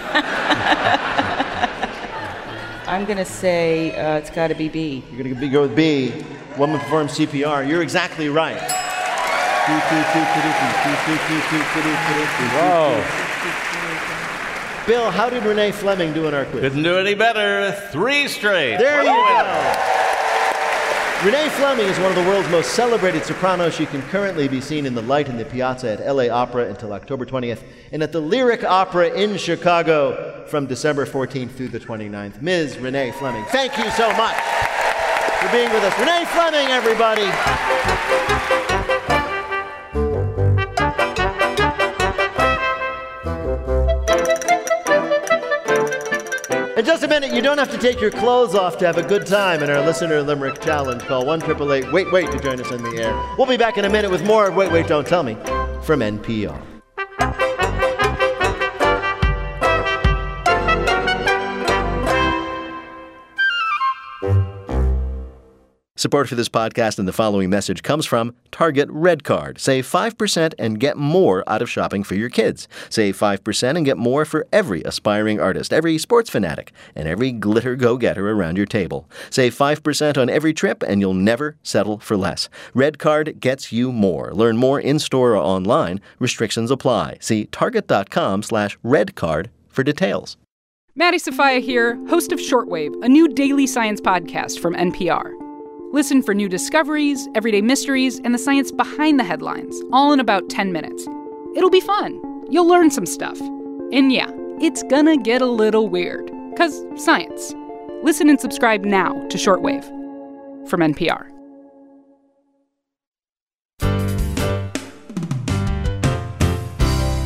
[2.87, 5.05] I'm going to say uh, it's got to be B.
[5.13, 6.25] You're going to go with B.
[6.59, 7.69] Woman performed CPR.
[7.69, 8.59] You're exactly right.
[12.53, 13.74] Whoa.
[14.87, 16.61] Bill, how did Renee Fleming do in our quiz?
[16.61, 17.73] Couldn't do any better.
[17.91, 18.77] Three straight.
[18.77, 19.95] There What you go.
[21.25, 23.75] Renee Fleming is one of the world's most celebrated sopranos.
[23.75, 26.93] She can currently be seen in the light in the Piazza at LA Opera until
[26.93, 32.43] October 20th and at the Lyric Opera in Chicago from December 14th through the 29th.
[32.43, 32.77] Ms.
[32.77, 34.37] Renee Fleming, thank you so much
[35.41, 35.99] for being with us.
[35.99, 38.54] Renee Fleming, everybody.
[46.85, 49.03] In just a minute, you don't have to take your clothes off to have a
[49.03, 51.01] good time in our Listener Limerick Challenge.
[51.05, 51.41] Call 1
[51.91, 53.35] Wait Wait to join us in the air.
[53.39, 55.33] We'll be back in a minute with more of Wait Wait Don't Tell Me
[55.81, 56.74] from NPR.
[66.05, 69.59] Support for this podcast and the following message comes from Target Red Card.
[69.59, 72.69] Save 5% and get more out of shopping for your kids.
[72.91, 77.75] Save 5% and get more for every aspiring artist, every sports fanatic, and every glitter
[77.75, 79.09] go getter around your table.
[79.31, 82.51] Save 5% on every trip and you'll never settle for less.
[82.75, 84.31] Red Card gets you more.
[84.35, 86.03] Learn more in store or online.
[86.19, 87.17] Restrictions apply.
[87.21, 90.37] See target.com slash redcard for details.
[90.97, 95.44] Maddie Sofia here, host of Shortwave, a new daily science podcast from NPR.
[95.95, 100.51] Listen for new discoveries, everyday mysteries, and the science behind the headlines, all in about
[100.51, 101.07] 10 minutes.
[101.55, 102.21] It'll be fun.
[102.51, 103.41] You'll learn some stuff.
[103.93, 104.29] And yeah,
[104.61, 107.55] it's gonna get a little weird, because science.
[108.03, 109.85] Listen and subscribe now to Shortwave
[110.69, 111.31] from NPR.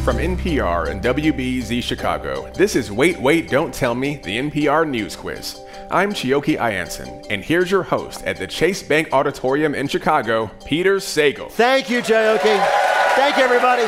[0.05, 5.17] From NPR and WBEZ Chicago, this is Wait, Wait, Don't Tell Me, the NPR News
[5.17, 5.59] Quiz.
[5.91, 10.97] I'm Chioke I'Anson, and here's your host at the Chase Bank Auditorium in Chicago, Peter
[10.97, 11.51] Sagal.
[11.51, 12.43] Thank you, Chioke.
[13.15, 13.85] Thank you, everybody.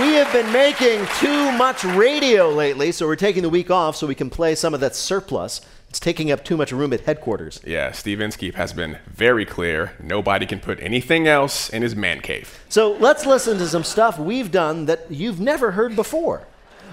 [0.00, 4.06] We have been making too much radio lately, so we're taking the week off so
[4.06, 5.60] we can play some of that surplus.
[5.90, 7.60] It's taking up too much room at headquarters.
[7.66, 9.92] Yeah, Steve Inskeep has been very clear.
[10.02, 12.58] Nobody can put anything else in his man cave.
[12.70, 16.46] So let's listen to some stuff we've done that you've never heard before.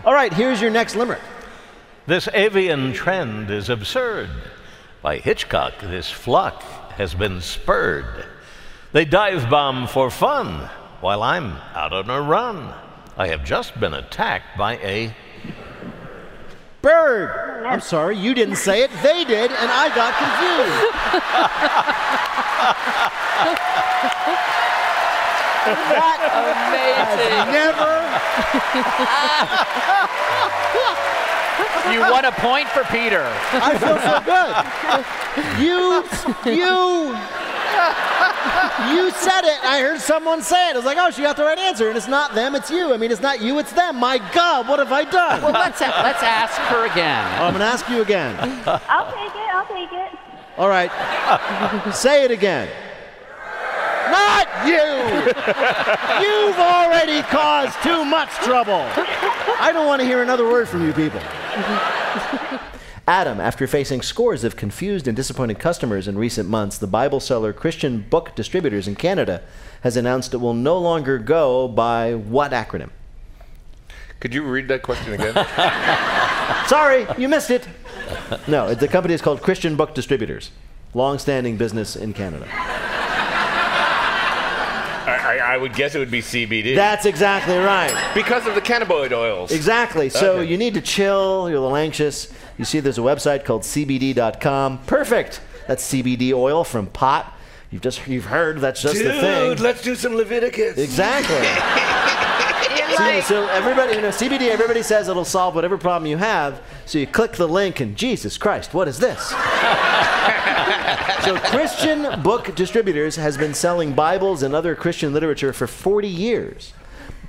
[0.04, 1.22] All right, here's your next limerick.
[2.12, 4.30] This avian trend is absurd.
[5.02, 6.62] By Hitchcock, this flock
[6.98, 8.26] has been spurred.
[8.92, 10.70] They dive bomb for fun
[11.00, 12.74] while I'm out on a run.
[13.16, 15.16] I have just been attacked by a
[16.82, 17.66] Bird!
[17.66, 20.12] I'm sorry, you didn't say it, they did, and I got
[31.90, 33.24] You won a point for Peter.
[33.54, 34.56] I feel so good.
[35.60, 36.04] You,
[36.54, 37.16] you,
[38.94, 39.64] you said it.
[39.64, 40.74] I heard someone say it.
[40.74, 42.94] I was like, oh, she got the right answer, and it's not them, it's you.
[42.94, 43.96] I mean, it's not you, it's them.
[43.98, 45.42] My God, what have I done?
[45.42, 47.26] Well, let's let's ask her again.
[47.42, 48.36] I'm gonna ask you again.
[48.68, 49.50] I'll take it.
[49.54, 50.18] I'll take it.
[50.58, 50.92] All right,
[51.94, 52.70] say it again.
[54.12, 55.32] Not you!
[56.28, 58.86] You've already caused too much trouble.
[59.60, 61.22] I don't want to hear another word from you people.
[63.08, 67.52] Adam, after facing scores of confused and disappointed customers in recent months, the Bible seller
[67.52, 69.42] Christian Book Distributors in Canada
[69.82, 72.90] has announced it will no longer go by what acronym?
[74.22, 75.34] Could you read that question again?
[76.68, 77.68] Sorry, you missed it.
[78.48, 80.52] No, the company is called Christian Book Distributors,
[80.94, 82.48] long-standing business in Canada.
[85.32, 86.76] I, I, I would guess it would be CBD.
[86.76, 88.12] That's exactly right.
[88.14, 89.52] Because of the cannabinoid oils.
[89.52, 90.10] Exactly.
[90.10, 90.50] So Okay.
[90.52, 91.50] you need to chill.
[91.50, 92.32] You're a little anxious.
[92.58, 94.80] You see, there's a website called CBD.com.
[94.86, 95.42] Perfect.
[95.68, 97.38] That's CBD oil from pot.
[97.72, 99.50] You've just you've heard that's just Dude, the thing.
[99.52, 100.78] Dude, let's do some Leviticus.
[100.78, 101.38] Exactly.
[102.98, 104.50] See, so everybody, you know, CBD.
[104.50, 106.62] Everybody says it'll solve whatever problem you have.
[106.86, 109.34] So you click the link, and Jesus Christ, what is this?
[111.24, 116.74] so Christian Book Distributors has been selling Bibles and other Christian literature for 40 years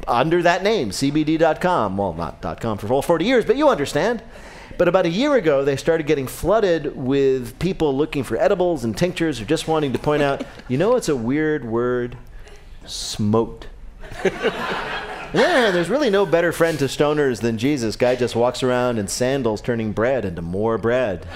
[0.07, 1.97] under that name, CBD.com.
[1.97, 4.23] Well, not .com for all 40 years, but you understand.
[4.79, 8.97] But about a year ago, they started getting flooded with people looking for edibles and
[8.97, 12.17] tinctures or just wanting to point out, you know, it's a weird word,
[12.87, 13.69] smoked.
[15.35, 17.97] Yeah, there's really no better friend to stoners than Jesus.
[17.97, 21.27] Guy just walks around in sandals, turning bread into more bread.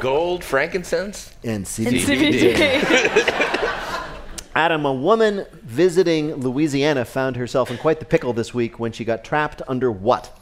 [0.00, 2.54] Gold, frankincense, and CBD.
[4.54, 9.04] Adam, a woman visiting Louisiana found herself in quite the pickle this week when she
[9.04, 10.36] got trapped under what?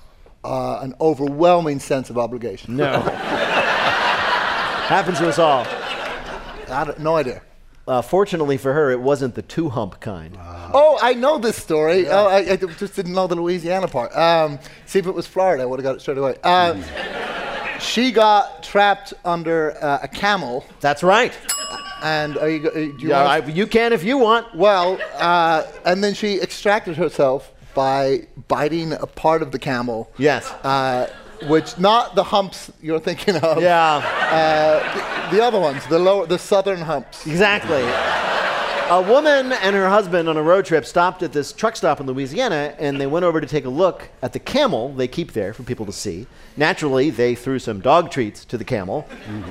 [0.45, 2.77] Uh, an overwhelming sense of obligation.
[2.77, 3.01] No.
[4.87, 5.67] Happens to us all.
[6.71, 7.43] I don't, no idea.
[7.89, 10.37] Uh, fortunately for her, it wasn't the two hump kind.
[10.39, 12.09] Oh, I know this story.
[12.09, 14.15] Oh, I, I just didn't know the Louisiana part.
[14.17, 16.37] Um, see if it was Florida, I would have got it straight away.
[16.43, 16.83] Um,
[17.81, 20.65] she got trapped under uh, a camel.
[20.81, 21.33] That's right.
[22.03, 24.55] And are you, uh, do you, Yeah, I- you can if you want.
[24.55, 30.11] Well, uh, and then she extracted herself by biting a part of the camel.
[30.19, 30.51] Yes.
[30.63, 31.09] Uh,
[31.49, 33.61] which not the humps you're thinking of.
[33.63, 33.97] Yeah.
[34.31, 37.27] Uh, the, the other ones, the lower, the southern humps.
[37.27, 37.83] Exactly.
[38.89, 42.07] A woman and her husband on a road trip stopped at this truck stop in
[42.07, 45.53] Louisiana and they went over to take a look at the camel they keep there
[45.53, 46.29] for people to see.
[46.57, 49.05] Naturally, they threw some dog treats to the camel.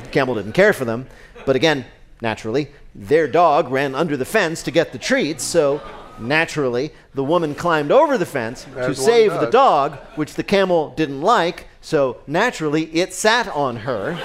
[0.04, 1.08] The camel didn't care for them.
[1.46, 1.84] But again,
[2.22, 5.82] naturally, their dog ran under the fence to get the treats, so
[6.18, 11.22] naturally, the woman climbed over the fence to save the dog, which the camel didn't
[11.22, 14.16] like, so naturally, it sat on her.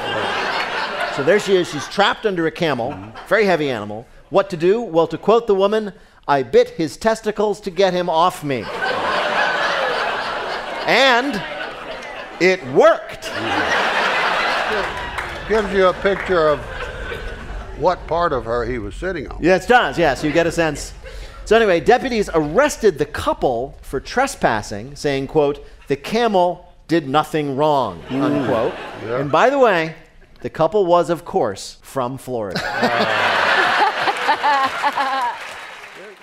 [1.17, 1.69] So there she is.
[1.69, 2.97] She's trapped under a camel,
[3.27, 4.07] very heavy animal.
[4.31, 4.81] What to do?
[4.81, 5.93] Well, to quote the woman,
[6.27, 8.65] I bit his testicles to get him off me.
[10.87, 11.43] and
[12.41, 13.31] it worked.
[15.49, 16.61] Gives you a picture of
[17.81, 19.43] what part of her he was sitting on.
[19.43, 19.99] Yes, it does.
[19.99, 20.95] Yes, you get a sense.
[21.45, 28.01] So anyway, deputies arrested the couple for trespassing, saying, quote, the camel did nothing wrong,
[28.03, 28.23] mm.
[28.23, 28.75] unquote.
[29.21, 29.97] And by the way,
[30.43, 32.61] the couple was, of course, from Florida.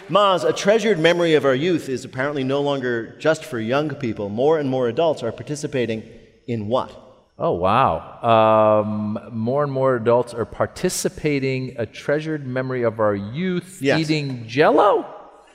[0.10, 4.30] Maz, a treasured memory of our youth is apparently no longer just for young people.
[4.30, 6.04] More and more adults are participating
[6.48, 6.96] in what?
[7.38, 8.82] Oh, wow.
[8.82, 14.00] Um, more and more adults are participating a treasured memory of our youth Yes.
[14.00, 15.06] eating jello?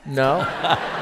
[0.05, 0.41] No.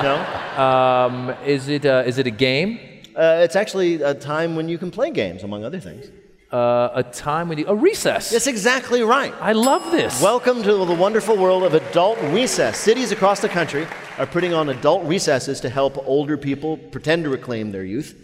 [0.03, 0.62] no.
[0.62, 2.78] Um, is, it, uh, is it a game?
[3.16, 6.07] Uh, it's actually a time when you can play games, among other things.
[6.53, 7.66] Uh, a time when you.
[7.68, 8.30] A recess.
[8.30, 9.32] That's exactly right.
[9.40, 10.20] I love this.
[10.20, 12.76] Welcome to the wonderful world of adult recess.
[12.76, 13.86] Cities across the country
[14.18, 18.16] are putting on adult recesses to help older people pretend to reclaim their youth,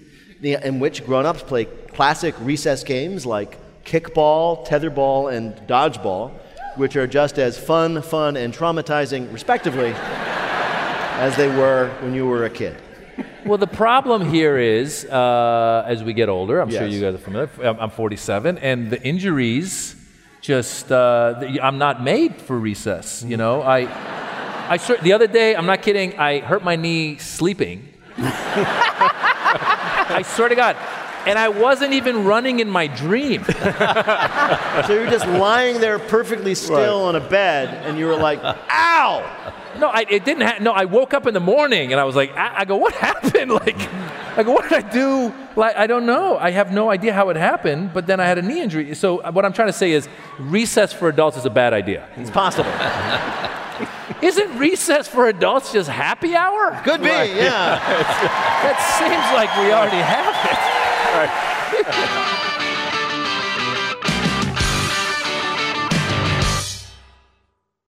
[0.43, 6.33] in which grown ups play classic recess games like kickball, tetherball, and dodgeball,
[6.75, 12.45] which are just as fun, fun, and traumatizing, respectively, as they were when you were
[12.45, 12.77] a kid.
[13.47, 17.19] Well, the problem here is, uh, as we get older, I'm sure you guys are
[17.19, 17.49] familiar.
[17.63, 19.95] I'm I'm 47, and the injuries
[20.41, 23.23] just, uh, the- I'm not made for recess.
[23.23, 23.87] You know, I,
[24.69, 27.89] I swear, the other day, I'm not kidding, I hurt my knee sleeping.
[28.19, 30.77] I swear to God.
[31.27, 33.45] And I wasn't even running in my dream.
[34.87, 39.25] So you're just lying there perfectly still on a bed, and you were like, ow!
[39.79, 40.43] No, I, it didn't.
[40.43, 42.77] Ha- no, I woke up in the morning and I was like, I, I go,
[42.77, 43.53] what happened?
[43.67, 43.77] Like,
[44.39, 45.33] I go, what did I do?
[45.57, 46.37] Like, I don't know.
[46.37, 47.93] I have no idea how it happened.
[47.95, 48.95] But then I had a knee injury.
[48.95, 50.09] So uh, what I'm trying to say is,
[50.39, 52.09] recess for adults is a bad idea.
[52.17, 52.71] It's possible.
[54.23, 56.81] Isn't recess for adults just happy hour?
[56.85, 57.79] Could be, yeah.
[58.63, 60.56] that seems like we already have it.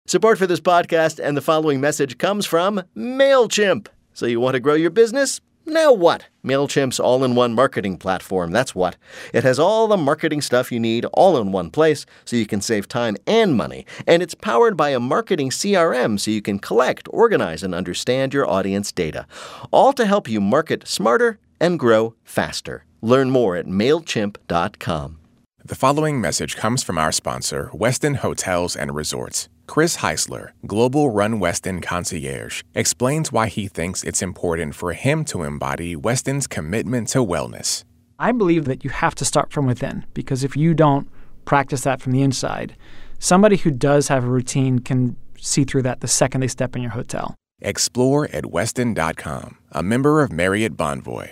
[0.07, 3.89] Support for this podcast and the following message comes from MailChimp.
[4.15, 5.43] So you want to grow your business?
[5.67, 6.25] Now what?
[6.43, 8.51] MailChimp's all in one marketing platform.
[8.51, 8.97] That's what.
[9.35, 12.63] It has all the marketing stuff you need all in one place so you can
[12.63, 13.85] save time and money.
[14.07, 18.49] And it's powered by a marketing CRM so you can collect, organize, and understand your
[18.49, 19.27] audience data.
[19.71, 22.87] All to help you market smarter and grow faster.
[23.01, 25.19] Learn more at MailChimp.com.
[25.65, 29.49] The following message comes from our sponsor, Westin Hotels and Resorts.
[29.67, 35.43] Chris Heisler, Global Run Westin Concierge, explains why he thinks it's important for him to
[35.43, 37.85] embody Westin's commitment to wellness.
[38.19, 41.07] I believe that you have to start from within because if you don't
[41.45, 42.75] practice that from the inside,
[43.19, 46.83] somebody who does have a routine can see through that the second they step in
[46.83, 47.35] your hotel.
[47.61, 51.31] Explore at Westin.com, a member of Marriott Bonvoy.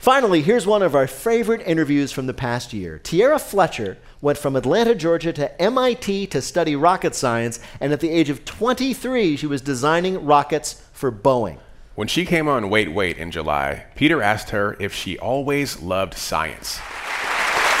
[0.00, 2.98] Finally, here's one of our favorite interviews from the past year.
[3.04, 8.08] Tiera Fletcher went from Atlanta, Georgia to MIT to study rocket science, and at the
[8.08, 11.58] age of 23, she was designing rockets for Boeing.
[11.96, 16.14] When she came on Wait Wait in July, Peter asked her if she always loved
[16.14, 16.80] science.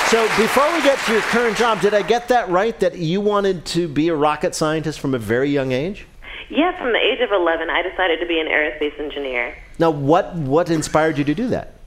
[0.08, 3.22] So, before we get to your current job, did I get that right that you
[3.22, 6.06] wanted to be a rocket scientist from a very young age?
[6.50, 9.56] Yes, from the age of 11, I decided to be an aerospace engineer.
[9.78, 11.79] Now, what what inspired you to do that?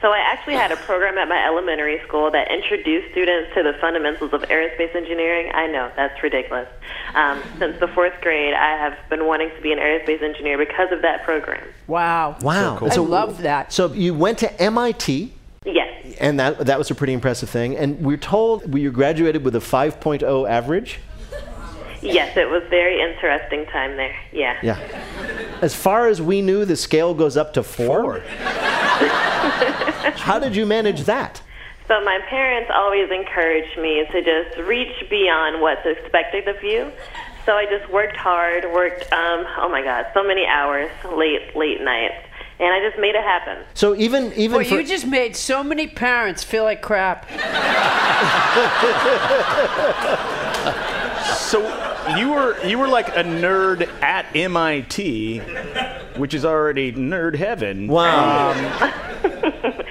[0.00, 3.74] So I actually had a program at my elementary school that introduced students to the
[3.82, 5.50] fundamentals of aerospace engineering.
[5.52, 6.68] I know that's ridiculous.
[7.14, 10.90] Um, since the fourth grade, I have been wanting to be an aerospace engineer because
[10.90, 11.62] of that program.
[11.86, 12.38] Wow.
[12.40, 13.74] Wow, I love that.
[13.74, 15.34] So you went to MIT,
[15.66, 16.16] Yes.
[16.18, 17.76] and that that was a pretty impressive thing.
[17.76, 21.00] And we're told you graduated with a 5.0 average.
[22.02, 24.16] Yes, it was very interesting time there.
[24.32, 24.58] Yeah.
[24.62, 24.78] Yeah.
[25.62, 28.20] As far as we knew, the scale goes up to four.
[30.16, 31.42] How did you manage that?
[31.88, 36.92] So my parents always encouraged me to just reach beyond what's expected of you.
[37.46, 41.80] So I just worked hard, worked um, oh my god, so many hours, late late
[41.80, 42.24] nights,
[42.60, 43.64] and I just made it happen.
[43.74, 47.28] So even even Boy, for, you just made so many parents feel like crap.
[51.50, 51.60] So
[52.16, 55.38] you were you were like a nerd at MIT,
[56.16, 57.88] which is already nerd heaven.
[57.88, 58.50] Wow.
[58.50, 59.84] Um, I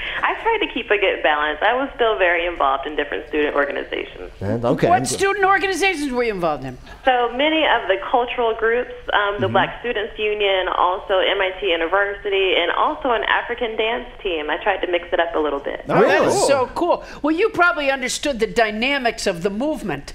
[0.57, 1.59] tried to keep a good balance.
[1.61, 4.31] I was still very involved in different student organizations.
[4.41, 4.89] okay.
[4.89, 6.77] What student organizations were you involved in?
[7.05, 9.41] So many of the cultural groups, um, Mm-hmm.
[9.41, 14.49] the Black Students Union, also MIT University, and also an African dance team.
[14.49, 15.85] I tried to mix it up a little bit.
[15.87, 17.03] Oh, that is so cool.
[17.21, 20.13] Well, you probably understood the dynamics of the movement,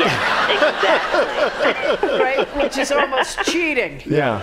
[0.00, 2.18] exactly.
[2.18, 2.46] right?
[2.56, 4.02] Which is almost cheating.
[4.06, 4.36] Yeah.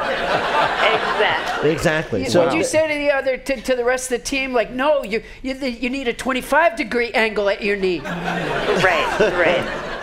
[0.96, 1.72] exactly.
[1.72, 2.24] Exactly.
[2.24, 4.54] You- So Would you say to the other to, to the rest of the team,
[4.54, 8.00] like, no, you you, you need a 25 degree angle at your knee?
[8.00, 9.94] Right, right.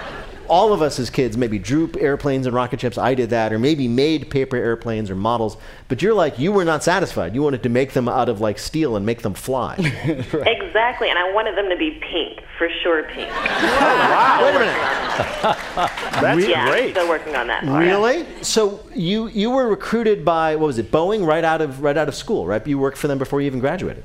[0.49, 2.97] All of us as kids maybe drew airplanes and rocket ships.
[2.99, 5.57] I did that, or maybe made paper airplanes or models.
[5.89, 7.35] But you're like, you were not satisfied.
[7.35, 9.77] You wanted to make them out of like steel and make them fly.
[10.75, 13.31] Exactly, and I wanted them to be pink, for sure pink.
[13.33, 14.41] Oh, wow.
[14.45, 14.75] Wait a minute.
[16.21, 16.91] That's yeah, I'm great.
[16.91, 17.65] still working on that.
[17.65, 17.83] part.
[17.85, 18.27] Really?
[18.43, 20.91] So you you were recruited by what was it?
[20.91, 22.65] Boeing right out of right out of school, right?
[22.67, 24.03] You worked for them before you even graduated.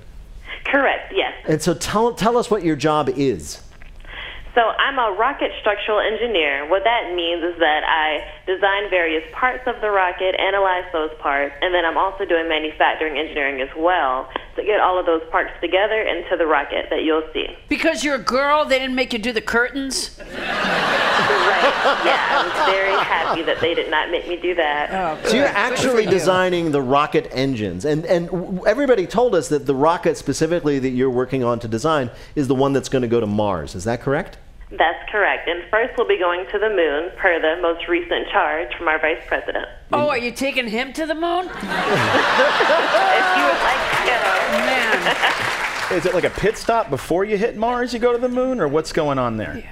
[0.66, 1.34] Correct, yes.
[1.48, 3.62] And so tell tell us what your job is.
[4.56, 6.68] So I'm a rocket structural engineer.
[6.70, 11.54] What that means is that I design various parts of the rocket, analyze those parts,
[11.62, 15.52] and then I'm also doing manufacturing engineering as well to get all of those parts
[15.62, 17.48] together into the rocket that you'll see.
[17.68, 20.20] Because you're a girl, they didn't make you do the curtains.
[20.20, 20.38] Right.
[22.06, 24.92] Yeah, I was very happy that they did not make me do that.
[24.92, 29.76] Oh, so you're actually designing the rocket engines, and and everybody told us that the
[29.76, 33.20] rocket specifically that you're working on to design is the one that's going to go
[33.20, 33.76] to Mars.
[33.76, 34.38] Is that correct?
[34.72, 35.48] That's correct.
[35.48, 39.00] And first we'll be going to the moon per the most recent charge from our
[39.00, 39.66] vice president.
[39.92, 41.46] Oh, are you taking him to the moon?
[41.50, 44.22] if you would like to go.
[44.60, 45.16] Man.
[45.98, 47.94] Is it like a pit stop before you hit Mars?
[47.94, 49.64] You go to the moon, or what's going on there?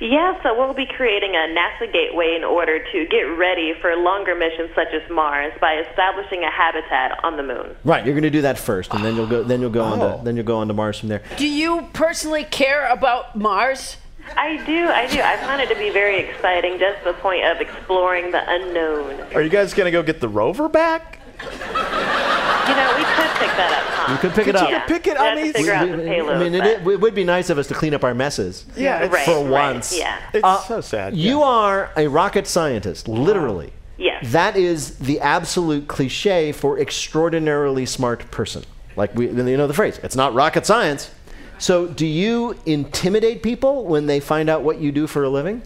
[0.00, 4.34] Yeah, so we'll be creating a NASA gateway in order to get ready for longer
[4.34, 7.76] missions such as Mars by establishing a habitat on the moon.
[7.84, 8.04] Right.
[8.04, 10.18] You're going to do that first, and then you'll go then you'll go on Oh.
[10.18, 11.22] to then you'll go on to Mars from there.
[11.36, 13.96] Do you personally care about Mars?
[14.36, 15.20] I do, I do.
[15.20, 19.20] I find it to be very exciting, just the point of exploring the unknown.
[19.34, 21.18] Are you guys gonna go get the rover back?
[21.40, 24.12] You know, we could pick that up, huh?
[24.12, 24.68] You could pick it up.
[24.68, 24.84] Yeah.
[24.86, 26.36] We have to figure out the payload.
[26.36, 28.66] I mean, it, it, it would be nice of us to clean up our messes.
[28.76, 29.92] Yeah, it's- for Right, once.
[29.92, 30.18] right, yeah.
[30.34, 31.16] It's Uh, so sad.
[31.16, 33.72] You are a rocket scientist, literally.
[33.96, 34.32] Yes.
[34.32, 38.64] That is the absolute cliche for extraordinarily smart person.
[38.96, 41.10] Like we, you know the phrase, it's not rocket science.
[41.58, 45.62] So, do you intimidate people when they find out what you do for a living?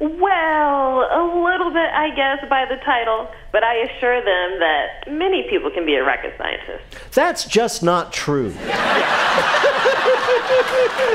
[0.00, 5.46] Well, a little bit, I guess, by the title, but I assure them that many
[5.50, 6.82] people can be a rocket scientist.
[7.12, 8.54] That's just not true.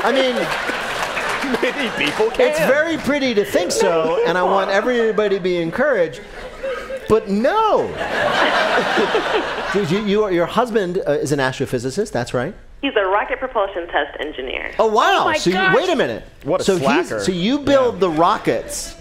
[0.04, 0.36] I mean,
[1.62, 2.48] many people can.
[2.48, 6.20] It's very pretty to think so, and I want everybody to be encouraged.
[7.08, 7.86] But no.
[9.90, 12.54] you, you, your husband uh, is an astrophysicist, that's right.
[12.82, 14.72] He's a rocket propulsion test engineer.
[14.78, 15.22] Oh wow!
[15.22, 16.24] Oh, my so you, wait a minute.
[16.44, 17.20] What a so slacker.
[17.20, 18.94] so you build the rockets,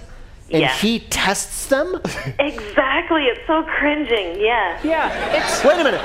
[0.49, 0.73] and Yeah.
[0.76, 2.01] he tests them.
[2.39, 3.23] Exactly.
[3.26, 4.39] It's so cringing.
[4.41, 4.80] Yeah.
[4.84, 5.36] Yeah.
[5.36, 5.63] It's.
[5.63, 6.01] Wait a minute.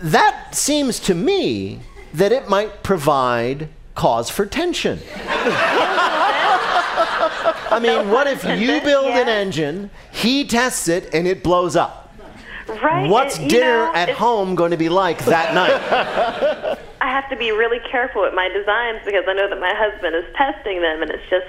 [0.00, 1.80] That seems to me
[2.14, 5.00] that it might provide cause for tension.
[7.70, 12.07] I mean, what if you build an engine, he tests it, and it blows up?
[12.68, 13.08] Right.
[13.08, 16.78] What's and, dinner know, at home going to be like that night?
[17.00, 20.14] I have to be really careful with my designs because I know that my husband
[20.14, 21.46] is testing them, and it's just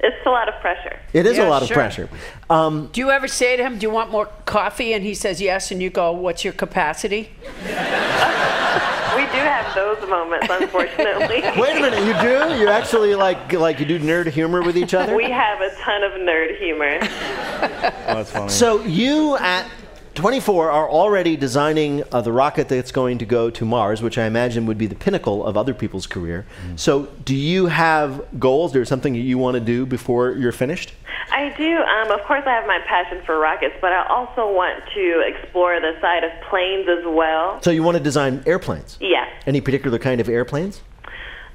[0.00, 0.98] it's a lot of pressure.
[1.12, 2.08] It is Yeah, a lot of pressure.
[2.50, 5.40] Um, Do you ever say to him, "Do you want more coffee?" And he says
[5.40, 7.30] yes, and you go, "What's your capacity?"
[9.14, 11.42] We do have those moments, unfortunately.
[11.60, 12.58] Wait a minute, you do?
[12.58, 15.14] You actually like like you do nerd humor with each other?
[15.14, 16.98] We have a ton of nerd humor.
[17.02, 17.08] Oh,
[18.06, 18.48] that's funny.
[18.48, 19.66] So you at
[20.14, 24.26] 24 are already designing uh, the rocket that's going to go to Mars, which I
[24.26, 26.46] imagine would be the pinnacle of other people's career.
[26.76, 28.72] So do you have goals?
[28.72, 30.92] There's something that you want to do before you're finished?
[31.30, 31.76] I do.
[31.78, 35.80] Um, of course, I have my passion for rockets, but I also want to explore
[35.80, 37.62] the side of planes as well.
[37.62, 38.98] So you want to design airplanes?
[39.00, 39.28] Yes.
[39.46, 40.82] Any particular kind of airplanes?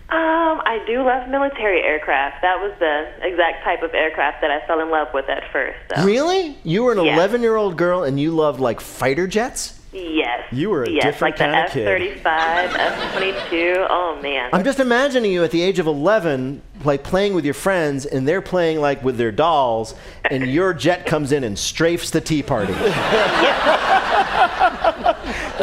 [0.10, 2.42] Um, I do love military aircraft.
[2.42, 5.78] That was the exact type of aircraft that I fell in love with at first.
[5.94, 6.06] So.
[6.06, 6.58] Really?
[6.64, 7.16] You were an Yeah.
[7.16, 9.74] 11 year old girl and you loved like fighter jets?
[9.92, 10.44] Yes.
[10.52, 11.88] You were a yes, different like kinda the kid.
[11.88, 13.88] F-35, F-22.
[13.90, 14.50] Oh man.
[14.54, 18.26] I'm just imagining you at the age of 11, like playing with your friends, and
[18.28, 19.94] they're playing like with their dolls,
[20.30, 22.74] and your jet comes in and strafes the tea party.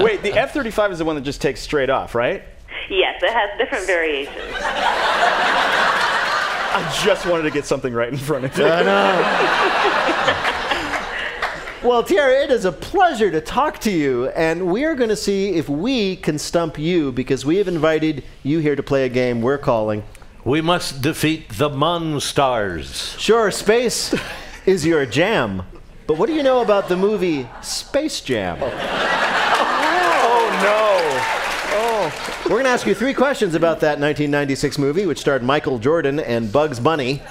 [0.02, 2.42] Wait, the F 35 is the one that just takes straight off, right?
[2.90, 4.36] Yes, it has different variations.
[6.76, 8.66] I just wanted to get something right in front of you.
[8.66, 10.50] I know.
[11.84, 15.16] Well, Tiera, it is a pleasure to talk to you, and we are going to
[15.16, 19.10] see if we can stump you because we have invited you here to play a
[19.10, 20.02] game we're calling.
[20.46, 23.18] We must defeat the Monstars.
[23.18, 24.14] Sure, space
[24.64, 25.64] is your jam,
[26.06, 28.56] but what do you know about the movie Space Jam?
[28.62, 28.68] Oh
[30.62, 30.93] no.
[32.44, 36.18] We're going to ask you three questions about that 1996 movie, which starred Michael Jordan
[36.20, 37.22] and Bugs Bunny.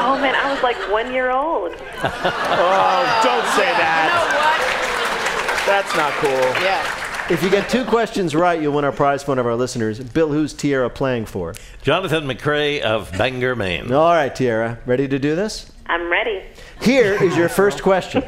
[0.00, 1.72] Oh man, I was like one year old.
[2.00, 5.64] Oh, don't say that.
[5.66, 6.30] That's not cool.
[6.62, 7.32] Yeah.
[7.32, 10.00] If you get two questions right, you'll win our prize for one of our listeners.
[10.00, 11.54] Bill, who's Tiera playing for?
[11.82, 13.92] Jonathan McCrae of Bangor, Maine.
[13.92, 15.70] All right, Tiera, ready to do this?
[15.86, 16.42] I'm ready.
[16.80, 18.24] Here is your first question.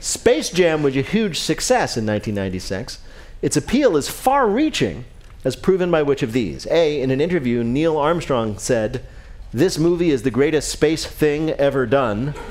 [0.00, 2.98] Space Jam was a huge success in 1996.
[3.42, 5.04] Its appeal is far reaching,
[5.44, 6.66] as proven by which of these?
[6.70, 7.00] A.
[7.00, 9.04] In an interview, Neil Armstrong said,
[9.52, 12.34] This movie is the greatest space thing ever done.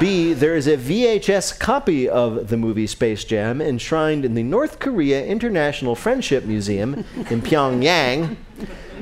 [0.00, 0.32] B.
[0.32, 5.24] There is a VHS copy of the movie Space Jam enshrined in the North Korea
[5.24, 8.36] International Friendship Museum in Pyongyang.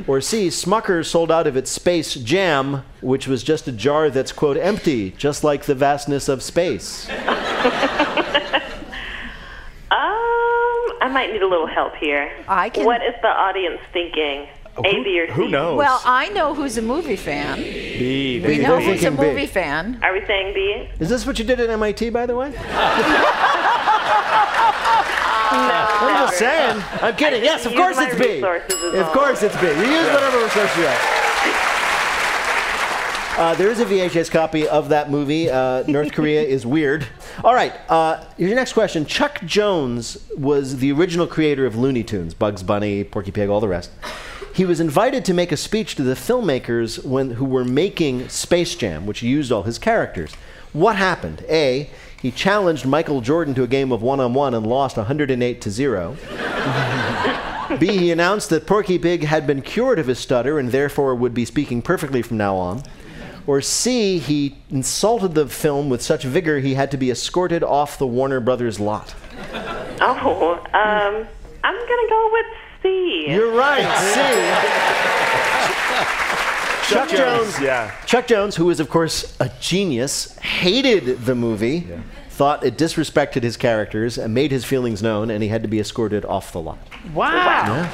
[0.06, 0.48] Or C.
[0.48, 5.12] Smucker sold out of its Space Jam, which was just a jar that's, quote, empty,
[5.12, 7.08] just like the vastness of space.
[11.00, 12.30] I might need a little help here.
[12.48, 14.46] I can- What is the audience thinking?
[14.84, 15.48] A, B, or C?
[15.52, 17.56] Well, I know who's a movie fan.
[17.58, 18.40] B.
[18.40, 18.58] We B.
[18.62, 19.26] know They're who's a thinking B.
[19.30, 19.98] movie fan.
[20.02, 20.88] Are we saying B?
[21.00, 22.52] Is this what you did at MIT, by the way?
[25.52, 26.80] No, I'm just saying.
[27.02, 27.42] I'm kidding.
[27.42, 28.34] Yes, of course it's B.
[28.34, 29.12] resources Of all.
[29.12, 29.66] course it's B.
[29.66, 31.00] You use whatever resource you have.
[33.36, 35.50] Uh, there is a VHS copy of that movie.
[35.50, 37.04] Uh, North Korea is weird.
[37.44, 37.72] All right.
[37.88, 39.06] Uh, your next question.
[39.06, 43.68] Chuck Jones was the original creator of Looney Tunes, Bugs Bunny, Porky Pig, all the
[43.68, 43.90] rest.
[44.54, 48.74] He was invited to make a speech to the filmmakers when, who were making Space
[48.74, 50.34] Jam, which used all his characters.
[50.72, 51.44] What happened?
[51.48, 51.88] A.
[52.20, 55.70] He challenged Michael Jordan to a game of one on one and lost 108 to
[55.70, 56.16] 0.
[57.78, 57.86] B.
[57.96, 61.44] He announced that Porky Pig had been cured of his stutter and therefore would be
[61.44, 62.82] speaking perfectly from now on.
[63.46, 64.18] Or C.
[64.18, 68.40] He insulted the film with such vigor he had to be escorted off the Warner
[68.40, 69.14] Brothers lot.
[70.02, 71.26] Oh, um,
[71.64, 72.46] I'm gonna go with
[72.82, 73.24] C.
[73.28, 74.20] You're right, C.
[76.90, 77.94] Chuck, Chuck Jones, Jones, yeah.
[78.04, 81.86] Chuck Jones, who is of course a genius, hated the movie,
[82.30, 85.78] thought it disrespected his characters, and made his feelings known, and he had to be
[85.78, 86.78] escorted off the lot.
[87.14, 87.90] Wow.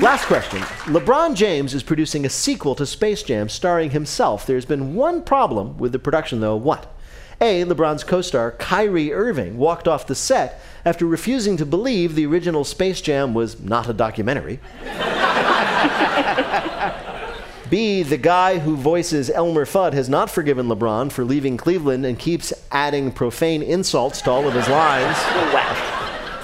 [0.00, 0.60] Last question.
[0.86, 4.46] LeBron James is producing a sequel to Space Jam starring himself.
[4.46, 6.56] There's been one problem with the production, though.
[6.56, 6.92] What?
[7.40, 7.64] A.
[7.64, 12.64] LeBron's co star Kyrie Irving walked off the set after refusing to believe the original
[12.64, 14.60] Space Jam was not a documentary.
[17.70, 18.02] B.
[18.02, 22.52] The guy who voices Elmer Fudd has not forgiven LeBron for leaving Cleveland and keeps
[22.70, 25.16] adding profane insults to all of his lines.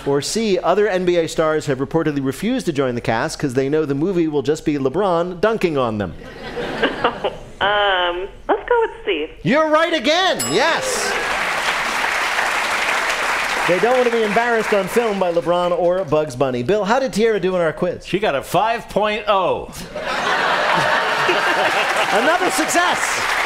[0.07, 3.84] Or C, other NBA stars have reportedly refused to join the cast because they know
[3.84, 6.14] the movie will just be LeBron dunking on them.
[7.61, 9.28] Um, let's go with C.
[9.42, 11.11] You're right again, yes!
[13.68, 16.62] They don't want to be embarrassed on film by LeBron or Bugs Bunny.
[16.62, 18.07] Bill, how did Tiera do in our quiz?
[18.07, 18.42] She got a oh.
[18.42, 19.66] 5.0.
[22.22, 23.39] Another success!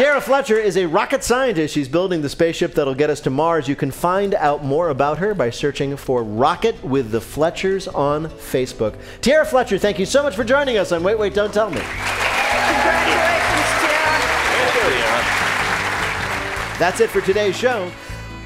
[0.00, 1.74] Tara Fletcher is a rocket scientist.
[1.74, 3.68] She's building the spaceship that'll get us to Mars.
[3.68, 8.28] You can find out more about her by searching for Rocket with the Fletchers on
[8.28, 8.94] Facebook.
[9.20, 11.82] Tara Fletcher, thank you so much for joining us on Wait, Wait, Don't Tell Me.
[11.82, 14.16] Congratulations, Tara.
[16.78, 17.92] That's it for today's show.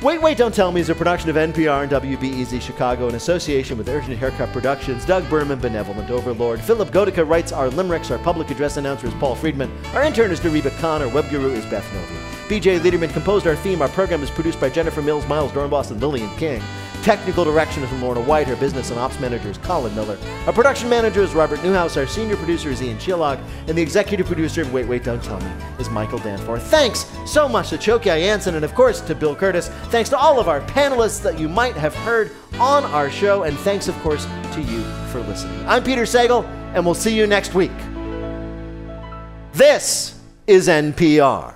[0.03, 3.79] Wait, Wait, Don't Tell Me is a production of NPR and WBEZ Chicago in association
[3.79, 5.07] with Urgent Haircut Productions.
[5.07, 6.61] Doug Berman, Benevolent Overlord.
[6.61, 8.11] Philipp Goedicke writes our limericks.
[8.11, 9.73] Our public address announcer is Paul Friedman.
[9.95, 11.01] Our intern is Dariba Khan.
[11.01, 12.61] Our web guru is Beth Novey.
[12.61, 13.81] BJ Leiderman composed our theme.
[13.81, 16.61] Our program is produced by Jennifer Mills, Miles Doornbos, and Lillian King.
[17.05, 18.49] Technical direction is from Lorna White.
[18.49, 20.17] Our business and ops manager is Colin Miller.
[20.47, 21.99] Our production manager is Robert Newhouse.
[21.99, 23.39] Our senior producer is Ian Chillag.
[23.69, 26.63] And the executive producer of Wait, Wait, Don't Tell Me is Michael Danforth.
[26.63, 29.69] Thanks so much to Chioke I'Anson and, of course, to Bill Kurtis.
[29.91, 33.43] Thanks to all of our panelists that you might have heard on our show.
[33.43, 34.25] And thanks, of course,
[34.55, 35.63] to you for listening.
[35.67, 37.77] I'm Peter Sagal, and we'll see you next week.
[39.53, 41.54] This is NPR.